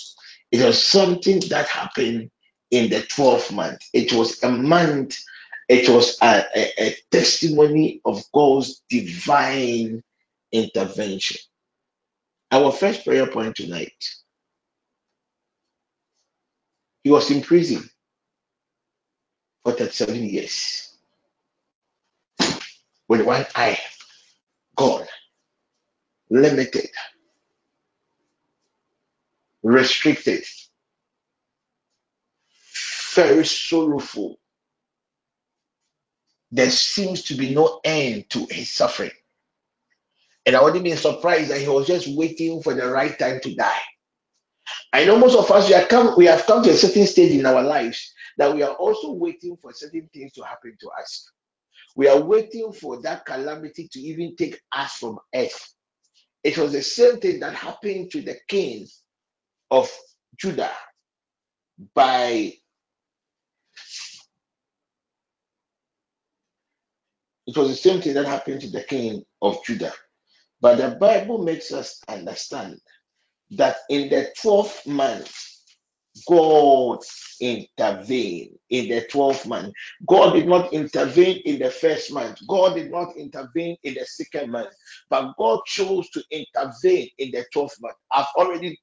[0.51, 2.31] It was something that happened
[2.71, 3.81] in the 12th month.
[3.93, 5.17] It was a month,
[5.67, 10.03] it was a, a, a testimony of God's divine
[10.51, 11.37] intervention.
[12.51, 13.93] Our first prayer point tonight.
[17.03, 17.89] He was in prison
[19.63, 20.95] for 37 years
[23.07, 23.79] with one eye
[24.75, 25.05] gone,
[26.29, 26.89] limited,
[29.63, 30.43] restricted,
[33.15, 34.37] very sorrowful.
[36.55, 39.11] There seems to be no end to his suffering.
[40.45, 43.53] And I wouldn't be surprised that he was just waiting for the right time to
[43.55, 43.81] die.
[44.93, 47.33] I know most of us we have come we have come to a certain stage
[47.33, 51.29] in our lives that we are also waiting for certain things to happen to us.
[51.97, 55.73] We are waiting for that calamity to even take us from earth.
[56.41, 58.87] It was the same thing that happened to the king
[59.71, 59.91] of
[60.37, 60.71] Judah
[61.93, 62.53] by
[67.47, 69.93] it was the same thing that happened to the king of Judah.
[70.61, 72.79] But the Bible makes us understand
[73.51, 75.55] that in the 12th month
[76.27, 76.99] God
[77.41, 79.73] intervened in the 12th month.
[80.07, 82.39] God did not intervene in the first month.
[82.47, 84.73] God did not intervene in the second month.
[85.09, 87.95] But God chose to intervene in the 12th month.
[88.11, 88.79] I've already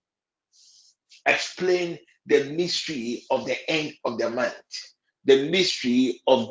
[1.26, 4.55] explained the mystery of the end of the month,
[5.24, 6.51] the mystery of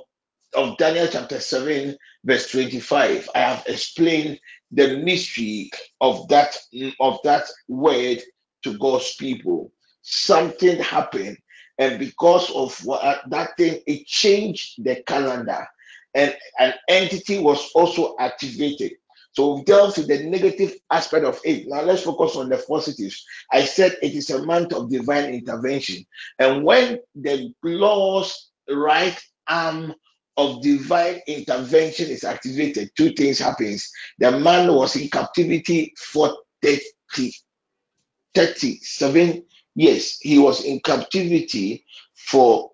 [0.55, 3.29] of Daniel chapter 7, verse 25.
[3.35, 4.39] I have explained
[4.71, 6.57] the mystery of that
[6.99, 8.21] of that word
[8.63, 9.71] to God's people.
[10.01, 11.37] Something happened
[11.81, 15.65] and because of what, that thing, it changed the calendar,
[16.13, 18.91] and an entity was also activated.
[19.31, 21.65] So we delve to the negative aspect of it.
[21.67, 23.25] Now let's focus on the positives.
[23.51, 26.05] I said it is a month of divine intervention,
[26.37, 29.95] and when the Lord's right arm
[30.37, 33.91] of divine intervention is activated, two things happens.
[34.19, 37.31] The man was in captivity for 30,
[38.33, 39.43] 37
[39.75, 40.19] years.
[40.21, 41.85] He was in captivity
[42.15, 42.71] for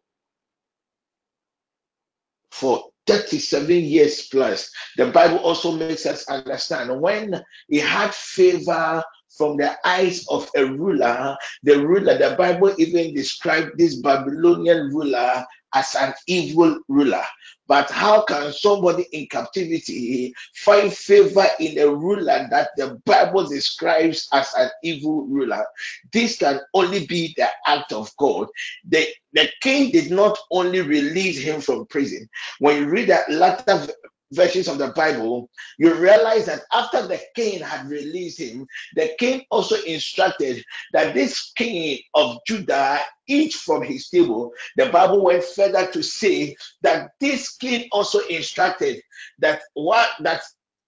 [2.52, 4.72] for 37 years plus.
[4.98, 9.04] The Bible also makes us understand when he had favor
[9.38, 15.46] from the eyes of a ruler, the ruler, the Bible even described this Babylonian ruler
[15.74, 17.24] as an evil ruler.
[17.68, 24.28] But how can somebody in captivity find favor in a ruler that the Bible describes
[24.32, 25.66] as an evil ruler?
[26.14, 28.48] This can only be the act of God.
[28.88, 32.30] The, the king did not only release him from prison.
[32.60, 33.88] When you read the latter
[34.32, 39.44] versions of the Bible, you realize that after the king had released him, the king
[39.52, 40.64] also instructed
[40.94, 44.52] that this king of Judah eat from his table.
[44.76, 49.02] The Bible went further to say that this king also instructed
[49.40, 50.42] that what that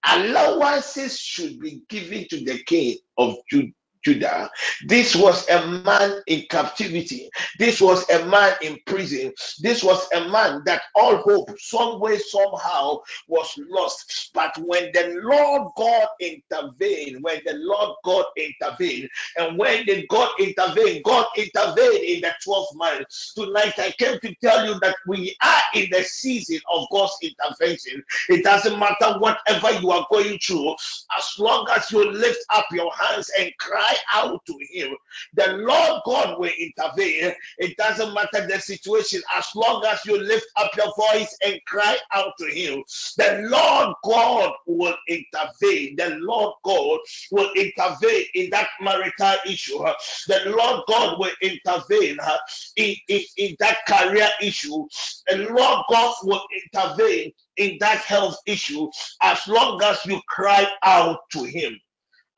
[0.05, 3.71] allowances should be given to the king of Judah.
[4.03, 4.49] Judah.
[4.87, 7.29] This was a man in captivity.
[7.59, 9.33] This was a man in prison.
[9.61, 14.31] This was a man that all hope, some way, somehow, was lost.
[14.33, 20.31] But when the Lord God intervened, when the Lord God intervened, and when the God
[20.39, 23.07] intervened, God intervened in the 12th month.
[23.35, 28.03] Tonight, I came to tell you that we are in the season of God's intervention.
[28.29, 30.73] It doesn't matter whatever you are going through,
[31.17, 34.95] as long as you lift up your hands and cry out to Him,
[35.35, 37.33] the Lord God will intervene.
[37.59, 41.97] It doesn't matter the situation, as long as you lift up your voice and cry
[42.13, 42.83] out to Him,
[43.17, 45.95] the Lord God will intervene.
[45.97, 46.99] The Lord God
[47.31, 49.79] will intervene in that marital issue.
[50.27, 52.37] The Lord God will intervene uh,
[52.75, 54.85] in, in, in that career issue.
[55.27, 58.89] The Lord God will intervene in that health issue
[59.21, 61.79] as long as you cry out to Him.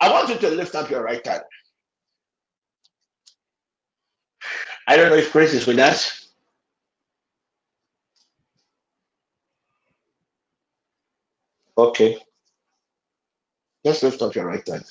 [0.02, 1.44] I want you to lift up your right hand.
[4.88, 6.30] I don't know if Chris is with us.
[11.78, 12.18] Okay,
[13.86, 14.86] just lift up your right hand.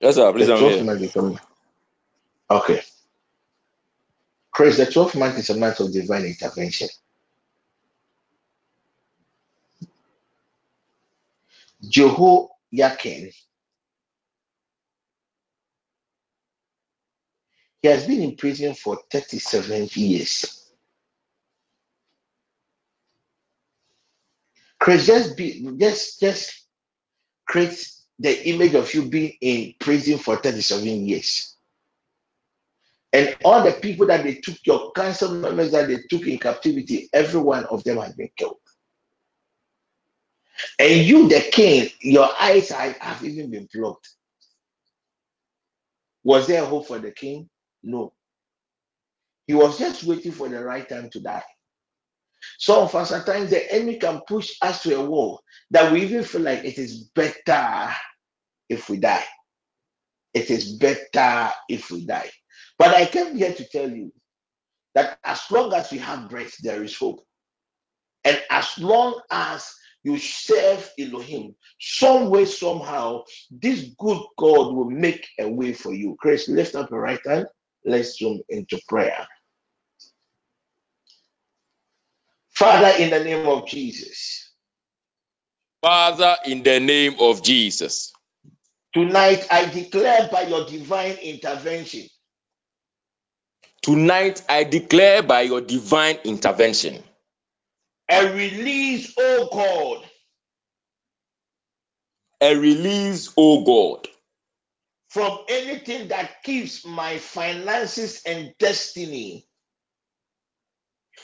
[0.00, 0.32] Yes, sir.
[0.32, 0.84] Please, The 12th here.
[0.84, 1.40] month is coming.
[2.50, 2.82] Okay.
[4.52, 6.88] Chris, the 12th month is a month of divine intervention.
[11.88, 13.30] Jehoiakim,
[17.82, 20.60] he has been in prison for 37 years.
[24.78, 26.66] Chris, just be just just
[27.46, 27.86] create
[28.18, 31.56] the image of you being in prison for 37 years.
[33.12, 37.08] And all the people that they took, your council members that they took in captivity,
[37.12, 38.58] every one of them has been killed.
[40.78, 44.08] And you, the king, your eyes have, even been blocked.
[46.22, 47.48] Was there hope for the king?
[47.82, 48.12] No.
[49.46, 51.42] He was just waiting for the right time to die.
[52.58, 56.02] Some of us, at times, the enemy can push us to a wall that we
[56.02, 57.90] even feel like it is better
[58.68, 59.24] if we die.
[60.32, 62.30] It is better if we die.
[62.78, 64.12] But I came here to tell you
[64.94, 67.20] that as long as we have breath, there is hope.
[68.24, 69.70] And as long as
[70.02, 76.16] you serve Elohim, some way, somehow, this good God will make a way for you.
[76.18, 77.46] Chris, lift up your right hand.
[77.84, 79.26] Let's zoom into prayer.
[82.54, 84.52] Father, in the name of Jesus,
[85.82, 88.12] Father, in the name of Jesus,
[88.92, 92.06] tonight I declare by your divine intervention,
[93.80, 97.02] tonight I declare by your divine intervention
[98.10, 100.04] a release, oh God,
[102.42, 104.08] a release, O God,
[105.10, 109.46] from anything that keeps my finances and destiny.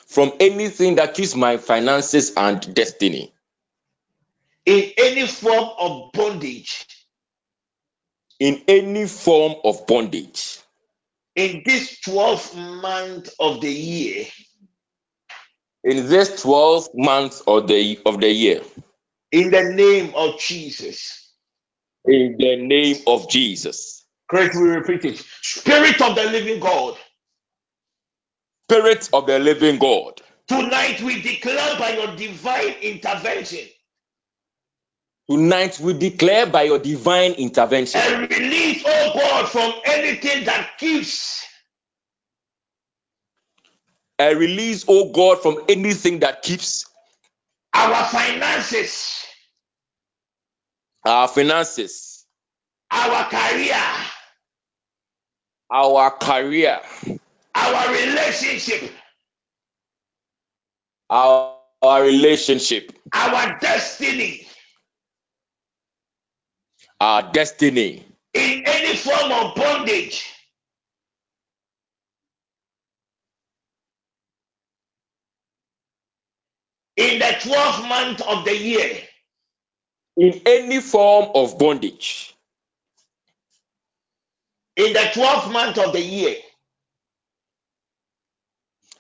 [0.09, 3.33] From anything that keeps my finances and destiny.
[4.67, 6.87] In any form of bondage.
[8.41, 10.59] In any form of bondage.
[11.37, 14.27] In this 12th month of the year.
[15.87, 18.63] In this 12 months of the of the year
[19.33, 21.33] In the name of Jesus.
[22.07, 25.25] in the name of Jesus Chris, we repeat it.
[25.43, 26.97] Spirit of the living God.
[28.71, 30.21] Spirit of the living God.
[30.49, 33.69] Tonight we declare by your divine intervention
[35.29, 41.45] Tonight we declare by your divine intervention and release, oh God, from anything that keeps
[44.19, 46.87] a release, oh God, from anything that keeps
[47.75, 49.25] our finances,
[51.05, 52.25] our finances,
[52.91, 53.83] our career,
[55.71, 56.81] our career,
[57.55, 58.91] our relationship,
[61.11, 64.47] our, our relationship, our destiny.
[67.01, 68.05] our destiny.
[68.35, 70.25] In any form of bondage
[76.97, 78.99] in the 12th month of the year.
[80.17, 82.35] in any form of bondage
[84.77, 86.37] In the 12th month of the year.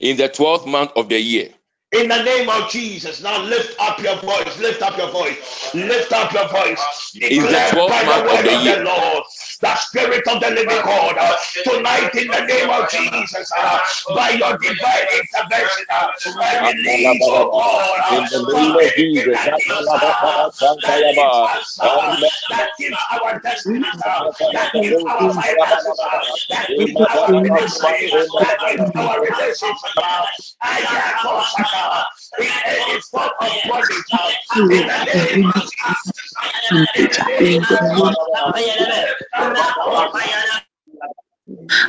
[0.01, 1.51] in the 12th month of the year.
[1.93, 3.23] In the name of Jesus.
[3.23, 4.59] Now lift up your voice.
[4.59, 5.73] Lift up your voice.
[5.74, 7.14] Lift up your voice.
[7.14, 8.85] In the 12th month of the of the year.
[8.85, 9.24] Lord.
[9.60, 11.16] The spirit of the living God.
[11.18, 13.50] uh, tonight in the name of Jesus.
[13.56, 13.80] uh,
[14.14, 15.86] by your divine intervention.
[15.90, 16.08] Uh,
[16.40, 18.00] I release, oh God.
[18.10, 19.44] uh, In the name of Jesus.
[19.44, 20.50] that keeps uh,
[20.82, 22.16] that keeps us, uh,
[22.50, 26.20] that keeps our destinies, uh, that keeps our finances, uh,
[26.50, 29.96] that keeps our ministry, that keeps our relationship.
[29.96, 30.26] Uh,
[30.64, 32.04] Ayatosaka,
[32.40, 34.30] in any form of bondage, uh,
[34.60, 36.26] in the name of Jesus,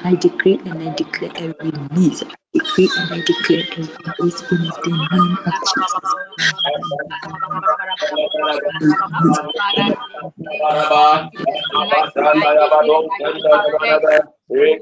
[0.04, 2.24] I decree and I declare a release.
[2.24, 3.82] I decree and I declare a
[4.20, 5.54] release in the name of
[13.92, 14.37] Jesus.
[14.50, 14.80] We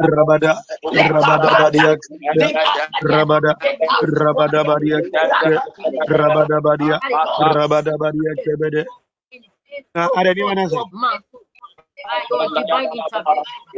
[0.00, 0.56] Rabada,
[0.92, 1.96] Rabada Badia,
[3.04, 3.54] Rabada,
[4.02, 5.02] Rabada Badia,
[6.08, 7.00] Rabada Badia,
[7.40, 8.86] Rabada Badia, Kebede.
[9.94, 10.74] Uh, Are anyone else?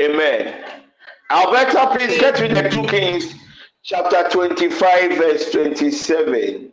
[0.00, 0.64] Amen.
[1.30, 3.34] Alberta, please get me the 2 Kings
[3.82, 6.72] chapter 25, verse 27.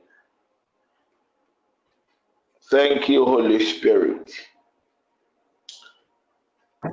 [2.71, 4.31] Thank you, Holy Spirit.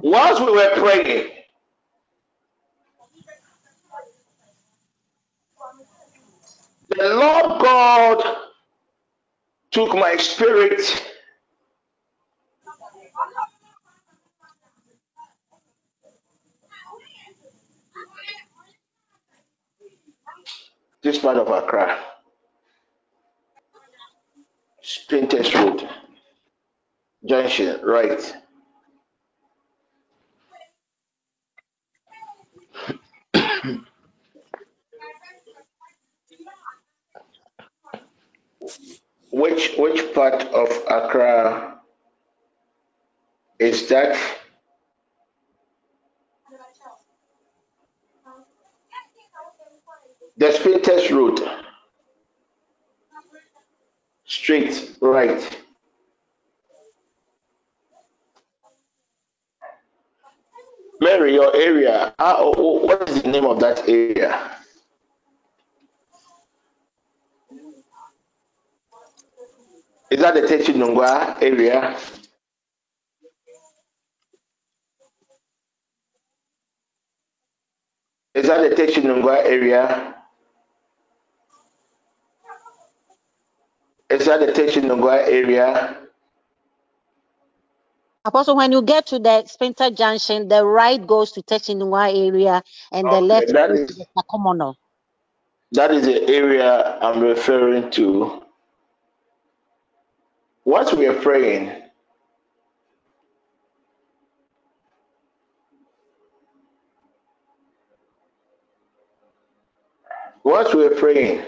[0.03, 1.31] Whilst we were praying,
[6.90, 8.36] the Lord God
[9.70, 10.81] took my spirit
[21.03, 21.99] this part of Accra,
[24.85, 25.89] Spintex Road,
[27.24, 28.35] Junction, right.
[39.33, 41.81] Which which part of Accra
[43.59, 44.19] is that?
[50.37, 51.41] The Spintex Road.
[54.24, 55.59] Straight, right.
[61.01, 62.15] Mary, your area.
[62.19, 64.57] Uh, what is the name of that area?
[70.11, 71.97] Is that the Teshie-Nungua area?
[78.35, 80.14] Is that the Teshie-Nungua area?
[84.10, 85.98] Is that the Teshie-Nungua area?
[88.24, 92.62] Apostle, when you get to the Spintex Junction, the right goes to Techinua area
[92.93, 94.74] and the left that goes is to the Sakumono.
[95.73, 98.41] that is the area I'm referring to.
[100.65, 101.73] What we are praying,
[110.43, 111.43] what we are praying,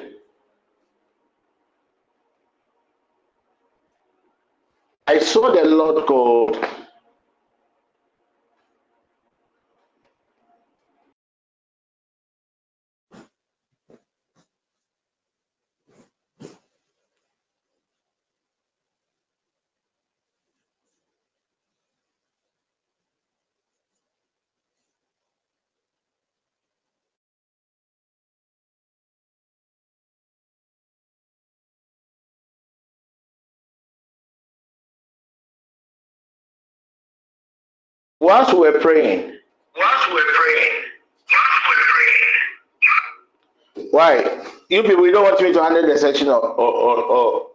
[5.06, 6.68] I saw the Lord God
[38.24, 39.38] whilst we're praying.
[39.76, 40.82] Whilst we're praying.
[43.90, 44.44] Why?
[44.70, 47.46] You people, you don't want me to handle the section or, or, or, or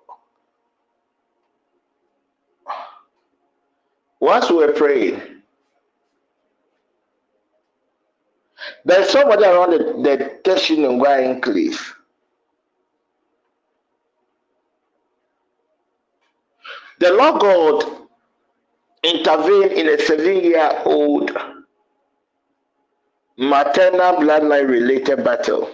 [4.20, 5.22] whilst we're praying,
[8.86, 11.96] there's somebody around the, the Teshie-Nungua enclave.
[17.00, 18.09] The Lord God
[19.04, 21.32] intervened in a seven year old
[23.38, 25.74] maternal bloodline related battle.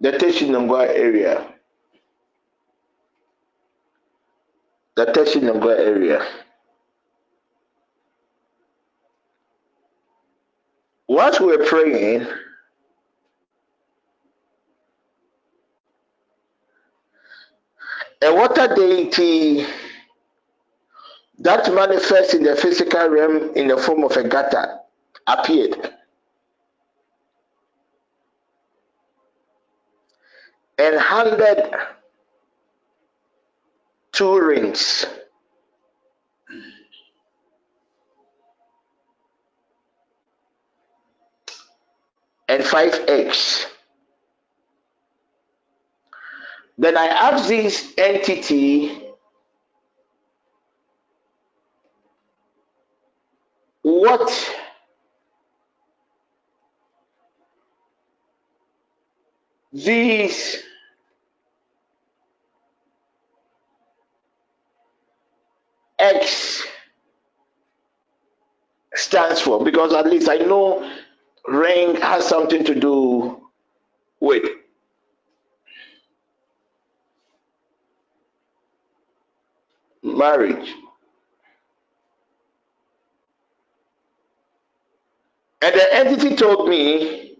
[0.00, 1.46] The Teshie-Nungua area.
[4.96, 6.26] The Teshie-Nungua area.
[11.06, 12.26] Whilst we're praying,
[18.22, 19.66] a water deity
[21.38, 24.78] that manifests in the physical realm in the form of a gutter
[25.26, 25.92] appeared
[30.78, 31.72] and handed
[34.12, 35.06] two rings
[42.48, 43.66] and five eggs.
[46.78, 49.02] Then I asked this entity
[53.82, 54.30] what
[59.72, 60.62] these
[65.98, 66.64] X
[68.94, 69.62] stands for?
[69.64, 70.90] Because at least I know
[71.46, 73.40] ring has something to do
[74.20, 74.44] with
[80.22, 80.70] marriage.
[85.60, 87.36] And the entity told me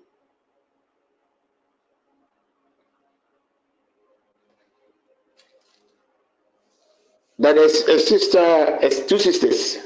[7.38, 9.78] that there's a sister, it's two sisters,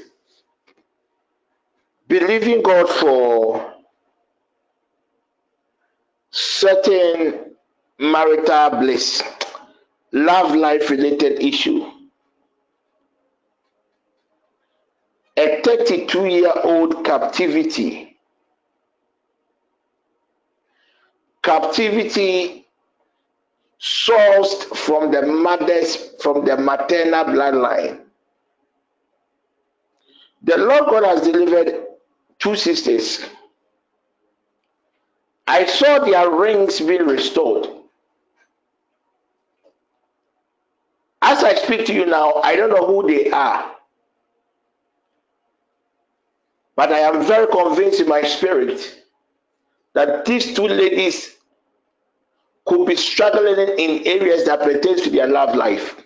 [2.09, 3.75] believing God for
[6.31, 7.57] certain
[7.99, 9.23] marital bliss,
[10.13, 11.87] love life related issue.
[15.39, 18.17] A 32 year old captivity.
[21.43, 22.65] Captivity
[23.81, 28.01] sourced from the mother's, from the maternal bloodline.
[30.45, 31.85] The Lord God has delivered
[32.39, 33.25] two sisters.
[35.49, 37.67] I saw their rings being restored.
[41.23, 43.76] As I speak to you now, I don't know who they are.
[46.77, 49.03] But I am very convinced in my spirit
[49.95, 51.37] that these two ladies
[52.67, 55.97] could be struggling in areas that pertains to their love life.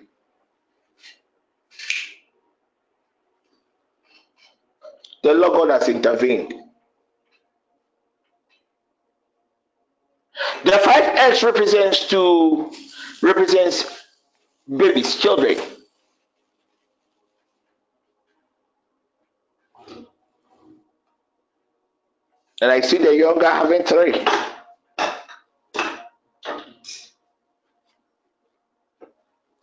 [5.22, 6.54] The Lord God has intervened.
[10.64, 12.72] The five X represents to
[13.22, 14.04] represents
[14.68, 15.58] babies, children.
[22.60, 24.24] And I see the younger having three.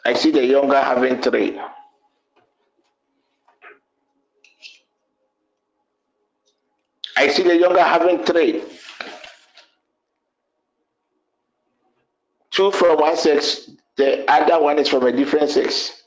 [0.05, 1.59] I see the younger having three.
[7.17, 8.63] I see the younger having three.
[12.51, 16.03] Two from one sex, The other one is from a different sex.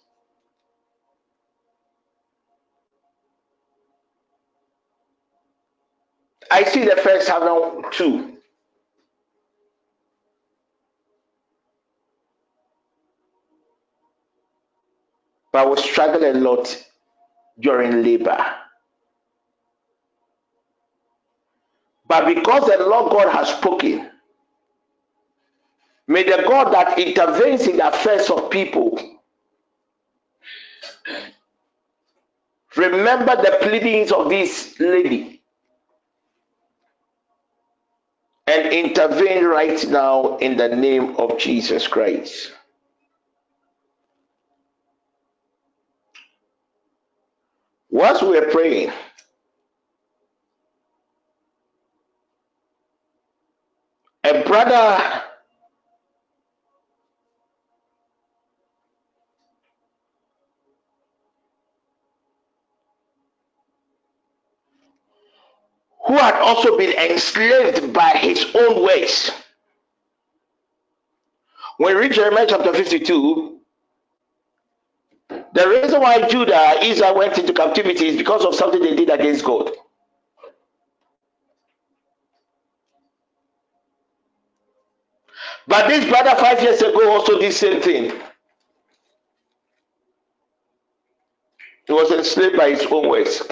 [6.51, 8.39] I see the first having two.
[15.53, 16.85] But will struggle a lot
[17.61, 18.45] during labor.
[22.09, 24.11] But because the Lord God has spoken,
[26.09, 28.99] may the God that intervenes in the affairs of people
[32.77, 35.40] remember the pleadings of this lady
[38.51, 42.51] and intervene right now in the name of Jesus Christ.
[47.91, 48.93] Whilst we are praying,
[54.25, 55.23] a brother
[66.07, 69.31] who had also been enslaved by his own ways.
[71.77, 73.59] When we read Jeremiah chapter 52,
[75.53, 79.45] the reason why Judah, Israel went into captivity is because of something they did against
[79.45, 79.71] God.
[85.67, 88.13] But this brother five years ago also did the same thing.
[91.87, 93.43] He was enslaved by his own ways.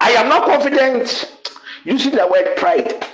[0.00, 1.30] I am not confident
[1.84, 3.06] using the word pride,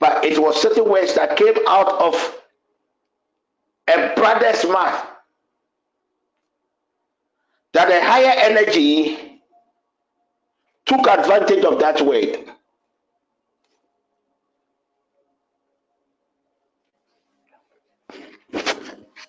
[0.00, 2.42] but it was certain words that came out of
[3.88, 5.06] a brother's mouth
[7.72, 9.42] that a higher energy
[10.86, 12.44] took advantage of that word.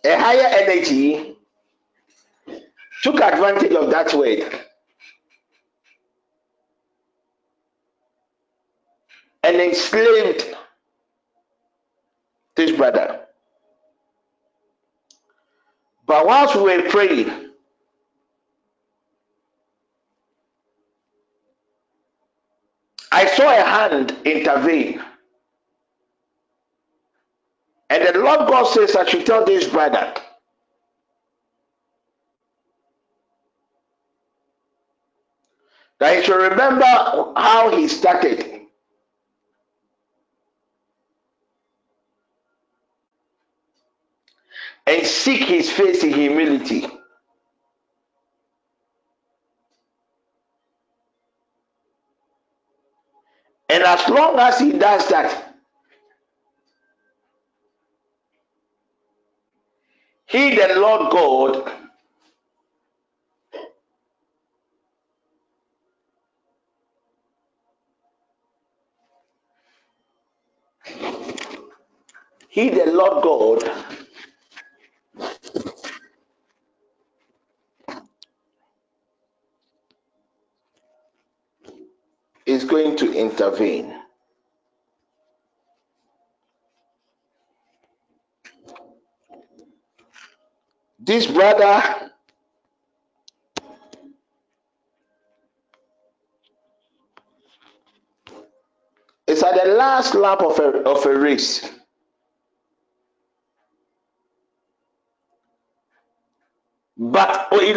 [0.05, 1.36] A higher energy
[3.07, 4.53] took advantage of that word
[9.43, 10.43] and enslaved
[12.57, 13.21] this brother.
[16.05, 17.51] But whilst we were praying,
[23.13, 25.01] I saw a hand intervene.
[27.89, 30.13] And the Lord God says, I should tell this brother
[35.99, 36.85] that he should remember
[37.35, 38.61] how he started.
[44.85, 46.87] And seek his face in humility.
[53.69, 55.55] And as long as he does that,
[60.25, 61.71] he, the Lord God,
[72.57, 73.71] he, the Lord God,
[82.47, 83.93] is going to intervene.
[90.99, 92.09] This brother
[99.27, 101.76] is at the last lap of a, of a race.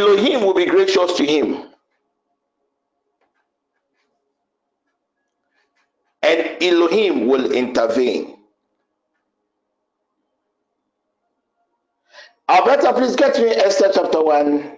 [0.01, 1.65] Elohim will be gracious to him.
[6.23, 8.37] And Elohim will intervene.
[12.49, 14.77] Alberta, please get me Esther chapter 1,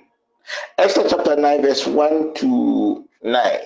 [0.76, 3.58] Esther chapter 9, verse 1 to 9.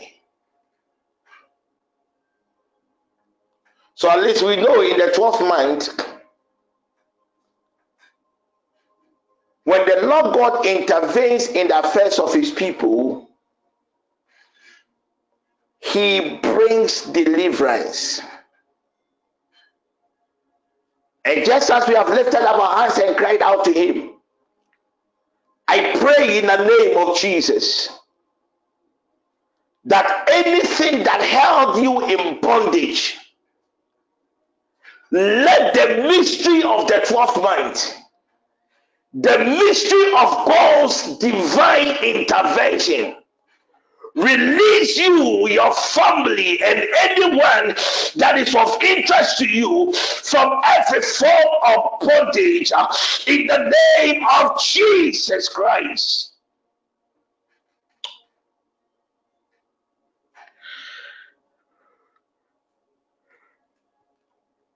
[3.97, 6.16] So at least we know in the 12th month,
[9.67, 13.29] when the Lord God intervenes in the affairs of his people,
[15.81, 18.21] he brings deliverance.
[21.25, 24.13] And just as we have lifted up our hands and cried out to him,
[25.67, 27.89] I pray in the name of Jesus
[29.85, 33.19] that anything that held you in bondage,
[35.11, 38.06] let the mystery of the 12th month,
[39.19, 43.17] the mystery of God's divine intervention
[44.15, 47.75] release you, your family, and anyone
[48.17, 51.31] that is of interest to you from every form
[51.67, 52.87] of bondage uh,
[53.27, 56.33] in the name of Jesus Christ.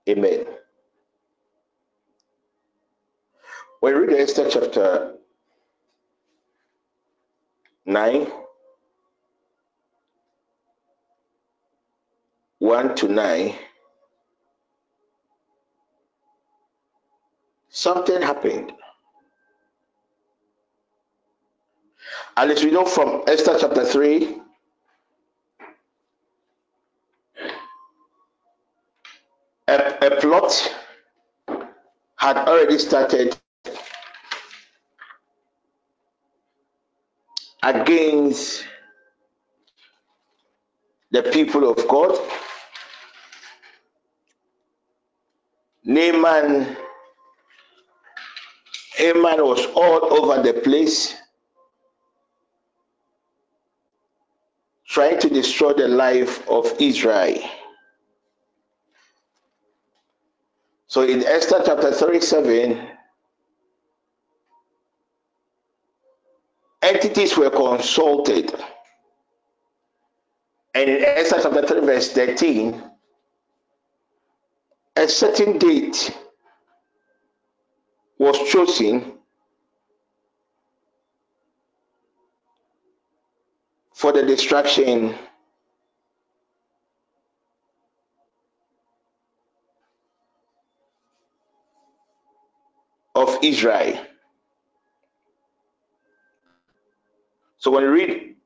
[0.09, 0.45] Amen.
[3.81, 5.15] We read Esther chapter
[7.87, 8.31] 9,
[12.59, 13.55] 1 to 9,
[17.69, 18.71] something happened.
[22.37, 24.41] And as we know from Esther chapter 3,
[29.67, 30.75] a, a plot
[32.17, 33.35] had already started
[37.63, 38.65] against
[41.11, 42.17] the people of God.
[45.83, 46.77] Naaman,
[48.95, 51.15] Haman was all over the place
[54.87, 57.41] trying to destroy the life of Israel.
[60.87, 62.87] So in Esther chapter 37,
[67.01, 68.53] entities were consulted.
[70.73, 72.83] And in Esther chapter 3, verse 13,
[74.95, 76.15] a certain date
[78.19, 79.13] was chosen
[83.93, 85.15] for the destruction
[93.15, 94.05] of Israel.
[97.61, 98.37] So when you read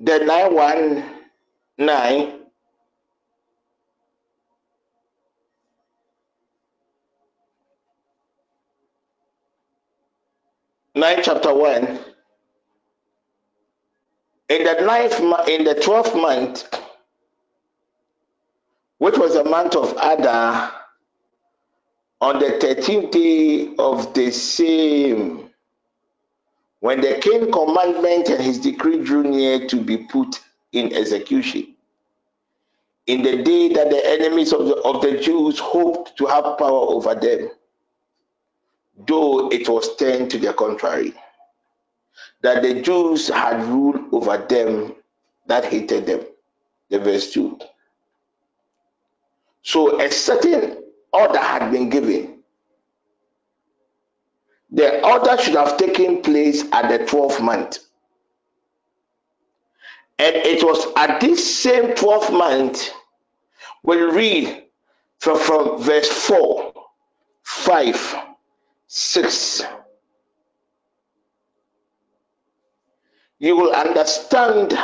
[0.00, 1.28] the 919,
[10.96, 12.00] nine chapter 1,
[14.50, 16.68] in the ninth mo- in the 12th month,
[18.98, 20.72] which was the month of Adar,
[22.20, 25.48] on the 13th day of the same,
[26.80, 30.40] when the king commandment and his decree drew near to be put
[30.72, 31.74] in execution,
[33.06, 36.92] in the day that the enemies of the, of the Jews hoped to have power
[36.94, 37.50] over them,
[39.06, 41.14] though it was turned to the contrary,
[42.42, 44.94] that the Jews had ruled over them
[45.46, 46.20] that hated them.
[46.90, 47.58] The verse 2.
[49.62, 50.76] So a certain
[51.12, 52.38] order had been given.
[54.70, 57.78] The order should have taken place at the 12th month.
[60.18, 62.90] And it was at this same 12th month,
[63.82, 64.64] we read
[65.18, 66.72] from, from verse 4,
[67.42, 68.16] 5,
[68.86, 69.62] 6,
[73.38, 74.78] you will understand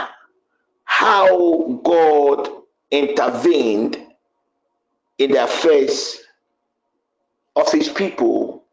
[0.84, 2.48] how God
[2.90, 4.05] intervened
[5.18, 6.18] in the affairs
[7.56, 8.64] of his people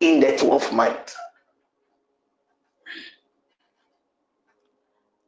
[0.00, 1.14] in the 12th month.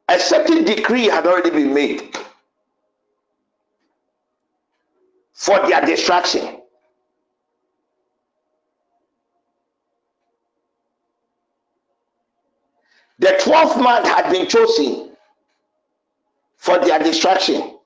[0.09, 2.15] A certain decree had already been made
[5.33, 6.57] for their destruction.
[13.19, 15.11] The 12th month had been chosen
[16.57, 17.78] for their destruction.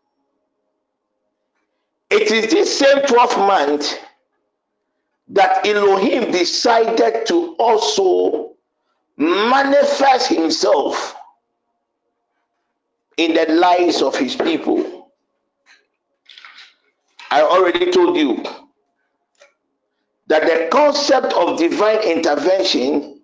[2.14, 4.00] It is this same 12th month
[5.30, 8.54] that Elohim decided to also
[9.18, 11.16] manifest himself
[13.18, 15.12] in the lives of his people.
[17.32, 18.44] I already told you
[20.28, 23.22] that the concept of divine intervention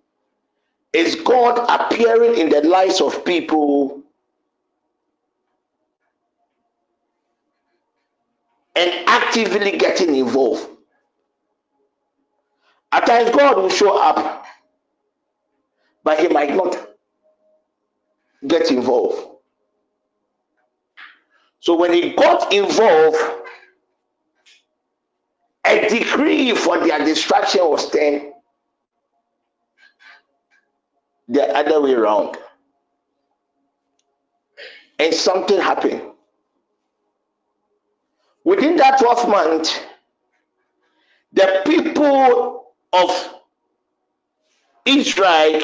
[0.94, 4.02] is God appearing in the lives of people
[8.76, 10.68] and actively getting involved.
[12.92, 14.46] At times, God will show up,
[16.04, 16.78] but he might not
[18.48, 19.28] get involved.
[21.60, 23.18] So when he got involved,
[25.66, 28.34] a decree for their destruction was then
[31.28, 32.38] the other way around.
[34.98, 36.02] And something happened.
[38.50, 39.80] Within that 12 month,
[41.34, 43.34] the people of
[44.88, 45.62] Israel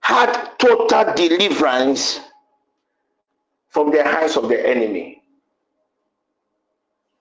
[0.00, 2.20] had total deliverance
[3.70, 5.24] from the hands of the enemy.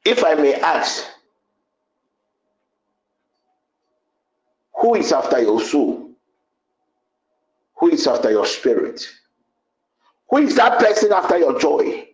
[0.06, 1.04] If I may ask,
[4.76, 6.12] who is after your soul?
[7.80, 9.10] Who is after your spirit?
[10.30, 12.09] Who is that person after your joy?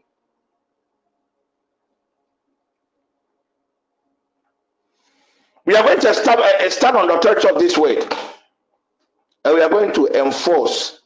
[5.66, 8.06] We are going to stand, uh, stand on the church of this word
[9.46, 11.00] and we are going to enforce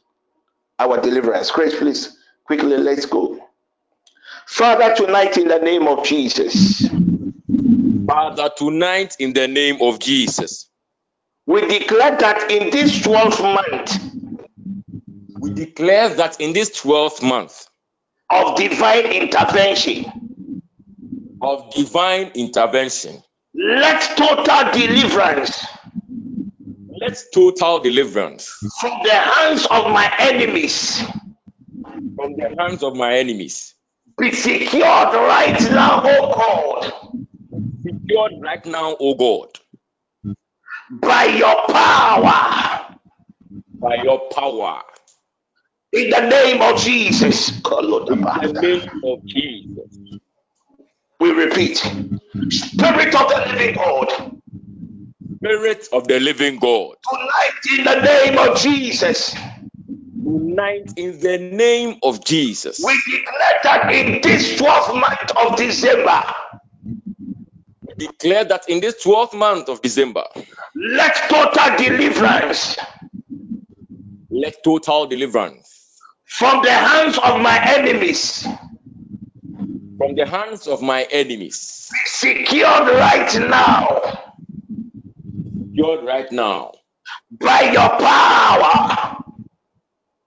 [0.78, 1.50] our deliverance.
[1.50, 3.38] Grace, please, quickly, let's go.
[4.46, 6.88] Father, tonight in the name of Jesus,
[8.06, 10.68] Father, tonight in the name of Jesus,
[11.46, 14.00] we declare that in this 12th month
[15.40, 17.66] we declare that in this 12th month
[18.30, 20.62] of divine intervention,
[21.40, 23.22] of divine intervention,
[23.60, 25.66] let total deliverance
[27.00, 28.48] let total deliverance
[28.80, 31.02] from the hands of my enemies
[32.16, 33.74] from the hands of my enemies
[34.18, 36.92] be secured right now, oh God,
[37.86, 39.48] secured right now, O God,
[41.02, 42.86] by your power.
[43.80, 44.82] by your power.
[45.92, 47.50] In the name of Jesus.
[48.08, 49.98] In the name of Jesus.
[51.20, 51.84] We repeat.
[52.48, 54.40] Spirit of the living God.
[55.42, 56.96] Spirit of the living God.
[57.08, 59.34] Tonight in the name of Jesus.
[60.24, 62.80] Tonight in the name of Jesus.
[62.84, 66.22] We declare that in this 12th month of December.
[67.82, 70.24] We declare that in this 12th month of December.
[70.76, 72.76] Let total deliverance.
[74.30, 75.66] Let total deliverance.
[76.26, 78.46] From the hands of my enemies.
[80.00, 81.90] From the hands of my enemies.
[81.92, 84.32] Be secured right now.
[85.74, 86.72] Secured right now.
[87.40, 89.18] By your power.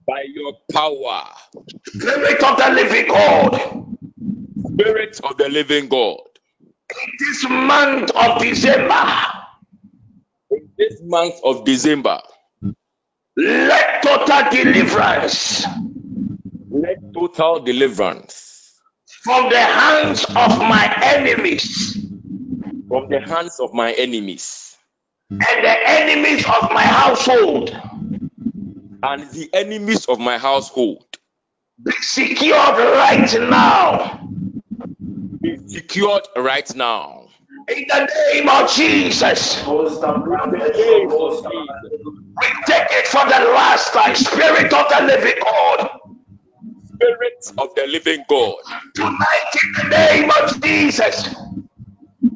[0.08, 1.26] By your power.
[1.88, 3.88] Spirit of the living God.
[4.80, 6.20] Spirit of the living God.
[7.06, 9.06] In this month of December.
[10.52, 12.20] In this month of December.
[13.38, 15.66] Let total deliverance.
[16.72, 18.53] Let total deliverance.
[19.24, 21.98] From the hands of my enemies.
[22.90, 24.78] From the hands of my enemies.
[25.32, 27.72] And the enemies of my household.
[29.04, 31.06] And the enemies of my household.
[31.84, 34.30] Be secured right now.
[35.42, 37.28] Be secured right now.
[37.70, 39.62] In the name of Jesus.
[39.62, 41.94] In the name of Jesus.
[42.42, 44.16] We take it for the last time.
[44.16, 45.90] Spirit of the living God.
[47.04, 48.56] Spirit of the living God.
[48.96, 51.36] Tonight in the name of Jesus.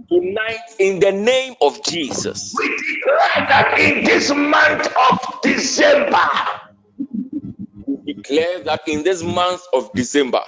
[0.09, 2.53] Tonight in the name of Jesus.
[2.57, 6.29] We declare that in this month of December.
[7.87, 10.41] We declare that in this month of December.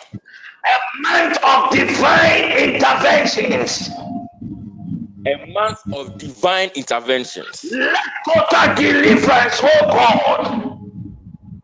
[0.66, 3.90] A month of divine interventions.
[5.28, 7.66] A month of divine interventions.
[7.72, 7.98] Let
[8.28, 10.80] total deliverance, oh God.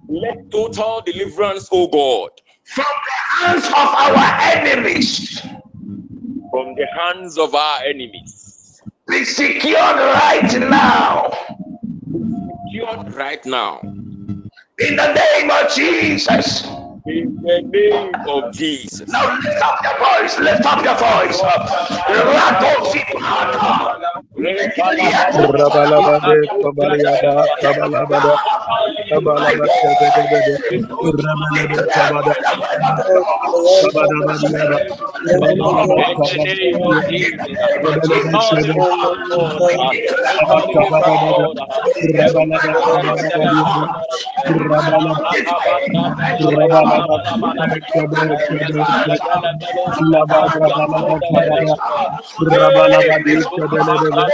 [0.10, 2.30] Let total deliverance, oh God.
[2.66, 5.40] From the hands of our enemies.
[6.52, 8.82] From the hands of our enemies.
[9.08, 11.32] Be secured right now.
[12.12, 13.82] Secured right now.
[13.82, 16.66] In the name of Jesus.
[17.08, 19.10] In the name of Jesus.
[19.10, 20.40] Now lift up your voice.
[20.40, 21.40] Lift up your voice.
[24.46, 27.46] Rabalabade, Kabadabadiaba,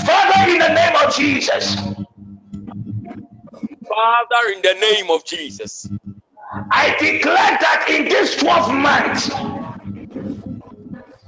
[0.05, 1.75] Father, in the name of Jesus,
[3.85, 5.89] Father, in the name of Jesus,
[6.71, 9.29] I declare that in this 12 months,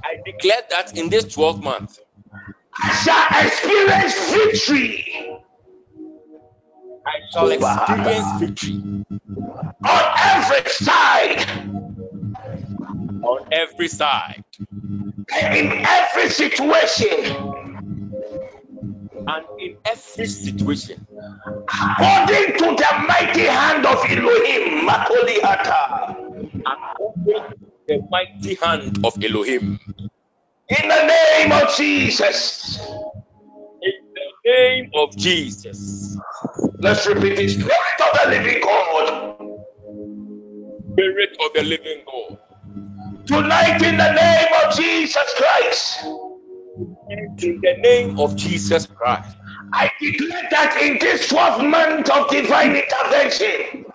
[0.06, 2.00] I declare that in this 12 month,
[2.82, 5.42] I shall experience victory
[7.06, 8.84] I shall experience victory
[9.86, 11.46] on every side
[13.24, 14.44] on every side
[15.54, 17.36] in every situation
[19.28, 21.08] and in every situation,
[21.70, 24.88] according to the mighty hand of Elohim.
[24.88, 26.16] Makolihata.
[26.66, 29.80] according to the mighty hand of Elohim.
[30.70, 32.80] In the name of Jesus.
[33.82, 36.18] In the name of Jesus,
[36.82, 37.50] Let's repeat it.
[37.52, 39.38] Spirit of the living God.
[40.94, 42.40] Spirit of the living God,
[43.28, 46.06] Tonight, in the name of Jesus Christ,
[47.42, 49.36] in the name of Jesus Christ,
[49.74, 53.86] I declare that in this 12 month of divine intervention,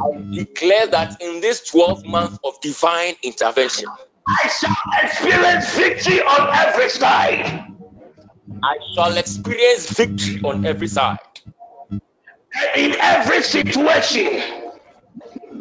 [0.00, 3.86] I declare that in this 12 month of divine intervention,
[4.28, 7.66] I shall experience victory on every side.
[8.64, 11.18] I shall experience victory on every side
[12.76, 14.42] in every situation,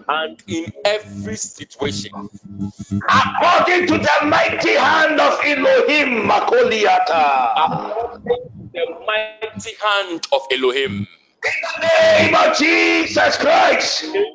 [0.08, 2.12] and in every situation,
[3.10, 8.24] according to the mighty hand of Elohim, Makoliata.
[8.74, 11.08] the mighty hand of Elohim.
[11.46, 11.52] In
[11.82, 14.34] the name of Jesus Christ, In the name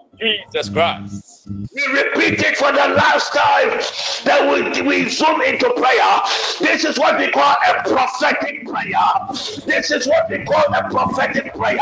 [0.00, 1.25] of Jesus Christ.
[1.48, 3.80] We repeat it for the last time.
[4.24, 6.20] Then we, we zoom into prayer.
[6.58, 9.06] This is what we call a prophetic prayer.
[9.66, 11.78] This is what we call a prophetic prayer.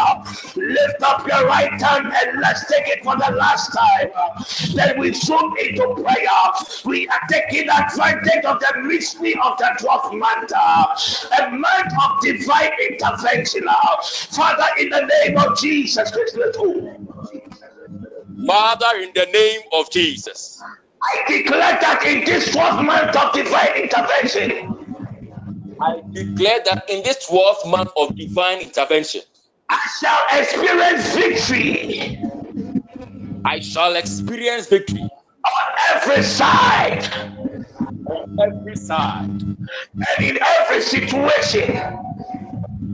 [0.57, 4.11] Lift up your right hand and let's take it for the last time.
[4.75, 6.41] Then we zoom into prayer.
[6.85, 12.73] We are taking advantage of the mystery of the 12th month, a month of divine
[12.91, 13.65] intervention.
[14.03, 16.59] Father, in the name of Jesus Christ, let's.
[18.47, 20.61] Father, in the name of Jesus,
[21.03, 24.75] I declare that in this 12th month of divine intervention,
[25.81, 29.23] I declare that in this 12th month of divine intervention,
[29.69, 32.19] I shall experience victory.
[33.45, 35.03] I shall experience victory.
[35.03, 37.09] On every side.
[38.07, 39.31] On every side.
[39.31, 41.77] And in every situation,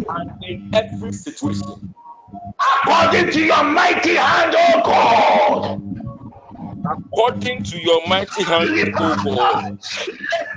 [0.09, 1.95] and in every situation,
[2.63, 5.65] according to your mighty hand, O God.
[6.93, 9.79] according to your mighty hand, Lift O God.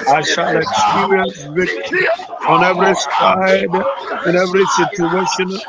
[0.07, 2.07] I shall experience victory
[2.47, 3.71] on every side,
[4.25, 5.61] in every situation,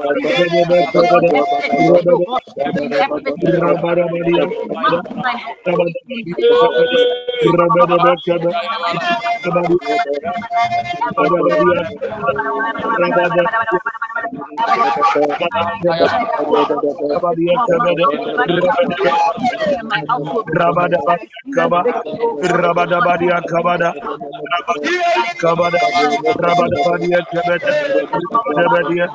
[28.56, 29.06] Rabadabadia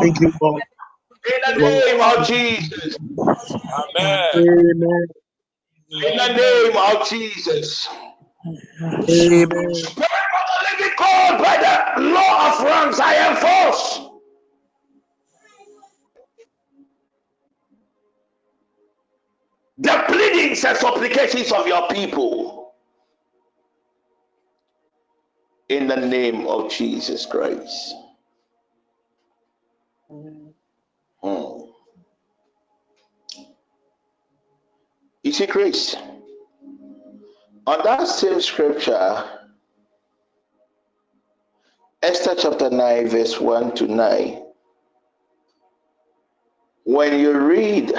[0.00, 0.62] Thank you, God.
[1.26, 1.84] In the Lord.
[1.86, 2.96] name of Jesus.
[3.78, 4.44] Amen.
[6.02, 7.88] In the name of Jesus.
[9.10, 9.74] Amen.
[9.74, 10.94] Spirit of the
[11.38, 11.58] by
[11.96, 14.00] the law of ranks, I enforce.
[19.78, 22.74] The pleadings and supplications of your people.
[25.68, 27.94] In the name of Jesus Christ.
[31.22, 31.60] Hmm.
[35.22, 35.96] You see, Grace,
[37.66, 39.24] on that same scripture,
[42.02, 44.42] Esther chapter 9, verse 1 to 9,
[46.84, 47.92] when you read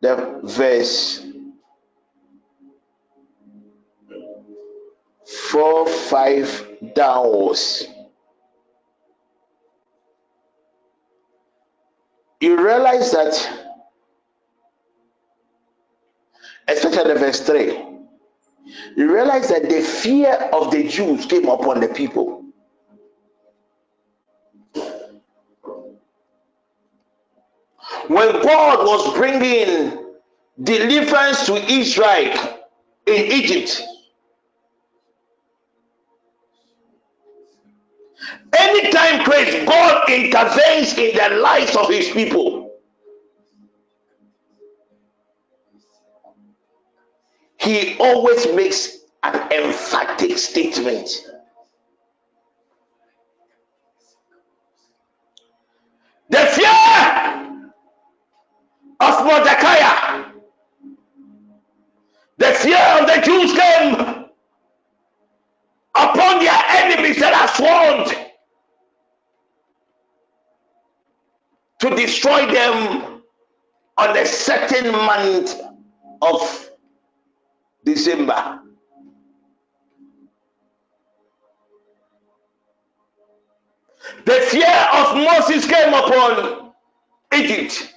[0.00, 1.24] the verse
[5.50, 7.88] 4, 5 downwards,
[12.40, 13.61] you realize that,
[16.68, 17.92] especially the verse 3,
[18.96, 22.44] you realize that the fear of the Jews came upon the people.
[28.08, 30.14] When God was bringing
[30.62, 32.58] deliverance to Israel
[33.06, 33.82] in Egypt,
[38.58, 42.61] anytime Christ God intervenes in the lives of his people,
[47.62, 51.08] he always makes an emphatic statement.
[56.28, 57.62] The fear
[59.00, 60.24] of Mordecai,
[62.38, 63.94] the fear of the Jews came
[65.94, 68.26] upon their enemies that are sworn
[71.78, 73.22] to destroy them
[73.98, 75.60] on a certain month
[76.22, 76.71] of
[77.84, 78.60] December.
[84.24, 86.72] The fear of Moses came upon
[87.34, 87.92] Egypt.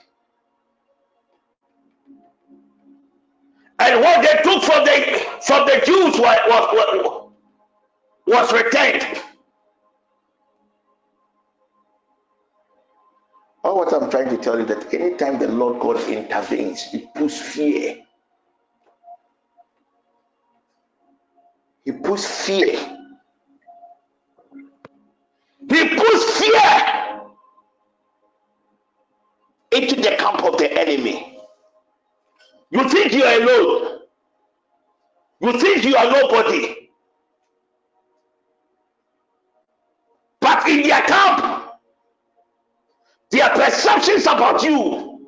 [3.79, 7.31] And what they took from the from the Jews was, was,
[8.27, 9.21] was returned.
[13.63, 18.04] What I'm trying to tell you that anytime the Lord God intervenes, it puts fear.
[22.03, 22.77] Puts fear.
[25.69, 27.21] He puts fear
[29.71, 31.37] into the camp of the enemy.
[32.71, 33.99] You think you are alone.
[35.41, 36.89] You think you are nobody.
[40.39, 41.65] But in their camp,
[43.31, 45.27] their perceptions about you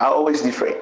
[0.00, 0.76] are always different.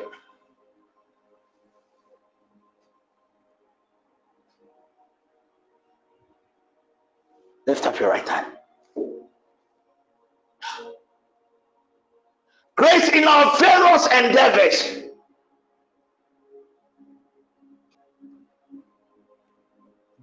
[13.15, 15.05] In our various endeavors.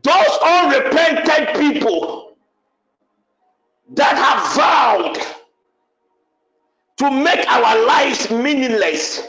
[0.04, 2.36] Those unrepented people
[3.94, 5.18] that have vowed
[6.98, 9.28] to make our lives meaningless,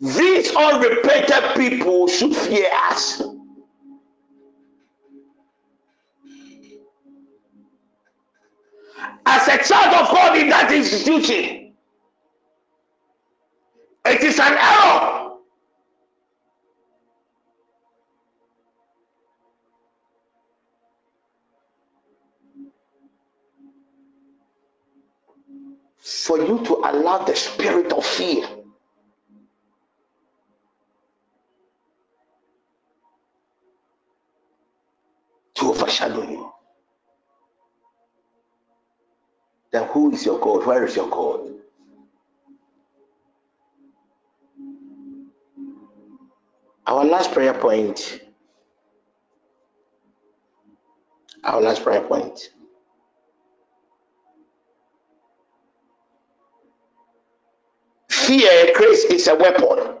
[0.00, 3.22] these unrepented people should fear us.
[9.24, 11.61] As a child of God in that institution,
[14.12, 15.30] it is an error.
[25.98, 28.46] For you to allow the spirit of fear
[35.54, 36.52] to overshadow you.
[39.72, 40.66] Then who is your God?
[40.66, 41.61] Where is your God?
[46.86, 48.20] Our last prayer point.
[51.44, 52.50] Our last prayer point.
[58.08, 59.96] Fear, Chris, is a weapon.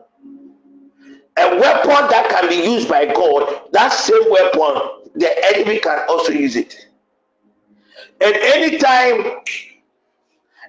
[1.38, 3.62] A weapon that can be used by God.
[3.72, 6.76] That same weapon, the enemy can also use it.
[8.20, 9.40] And anytime,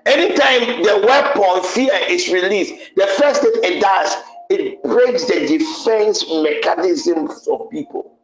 [0.06, 4.15] anytime the weapon fear is released, the first thing it does,
[4.61, 8.19] it breaks the defense mechanisms of people.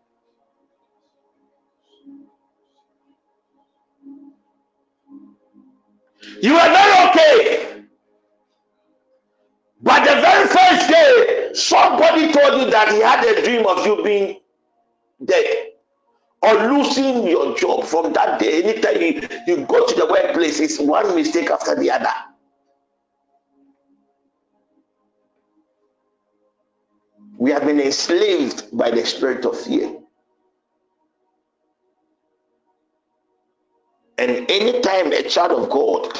[6.41, 7.83] You are not okay.
[9.81, 14.03] But the very first day, somebody told you that he had a dream of you
[14.03, 14.39] being
[15.25, 15.69] dead
[16.41, 17.85] or losing your job.
[17.85, 21.91] From that day, anytime you, you go to the workplace, it's one mistake after the
[21.91, 22.28] other.
[27.39, 29.95] We have been enslaved by the spirit of fear.
[34.17, 36.19] And anytime a child of God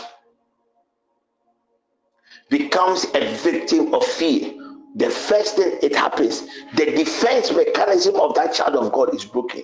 [2.49, 4.53] becomes a victim of fear,
[4.95, 9.63] the first thing it happens, the defense mechanism of that child of God is broken.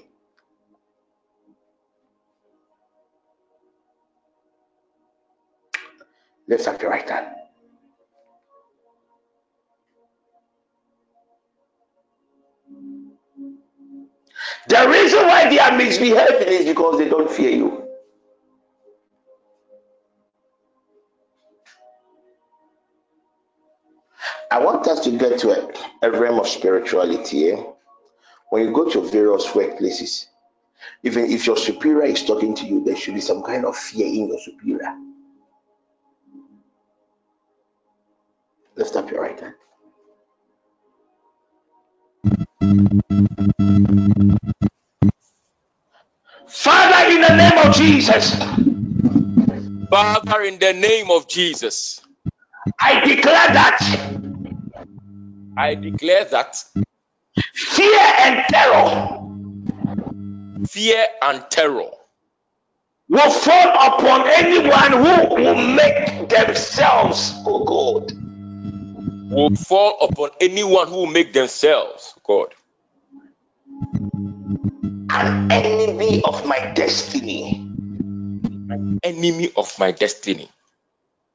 [6.50, 7.28] Lift up your right hand.
[14.68, 17.86] The reason why they are misbehaving is because they don't fear you.
[24.52, 27.52] I want us to get to a, a realm of spirituality.
[27.52, 27.64] Eh?
[28.50, 30.28] When you go to various workplaces,
[31.04, 34.08] even if your superior is talking to you, there should be some kind of fear
[34.08, 34.96] in your superior.
[38.76, 39.56] Lift up your right hand.
[46.48, 48.36] Father, in the name of Jesus,
[49.90, 52.02] Father, in the name of Jesus,
[52.80, 53.80] I declare that.
[55.58, 56.64] I declare that.
[57.54, 59.26] Fear and terror
[60.76, 61.90] fear and terror
[63.08, 68.12] will fall upon anyone who will make themselves, oh God,
[69.32, 72.54] will fall upon anyone who will make themselves, God,
[75.16, 77.62] an enemy of my destiny.
[79.04, 80.50] enemy of my destiny.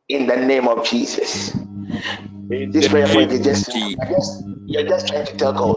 [0.08, 1.54] In the name of Jesus.
[1.54, 3.90] In This prayer point is just of simple.
[3.90, 4.08] Jesus.
[4.08, 5.76] You're just, you're just trying to tell God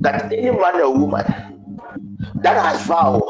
[0.00, 1.24] that any man or woman
[2.42, 3.22] that has vowed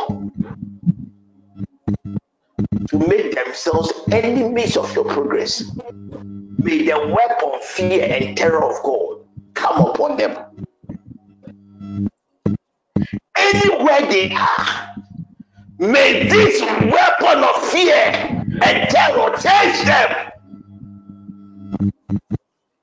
[2.89, 5.65] to make themselves enemies of your progress,
[6.59, 9.19] may the weapon, fear, and terror of God
[9.55, 10.39] come upon them.
[13.45, 14.95] Anywhere they are,
[15.79, 17.95] may this weapon of fear
[18.63, 20.33] and terror change them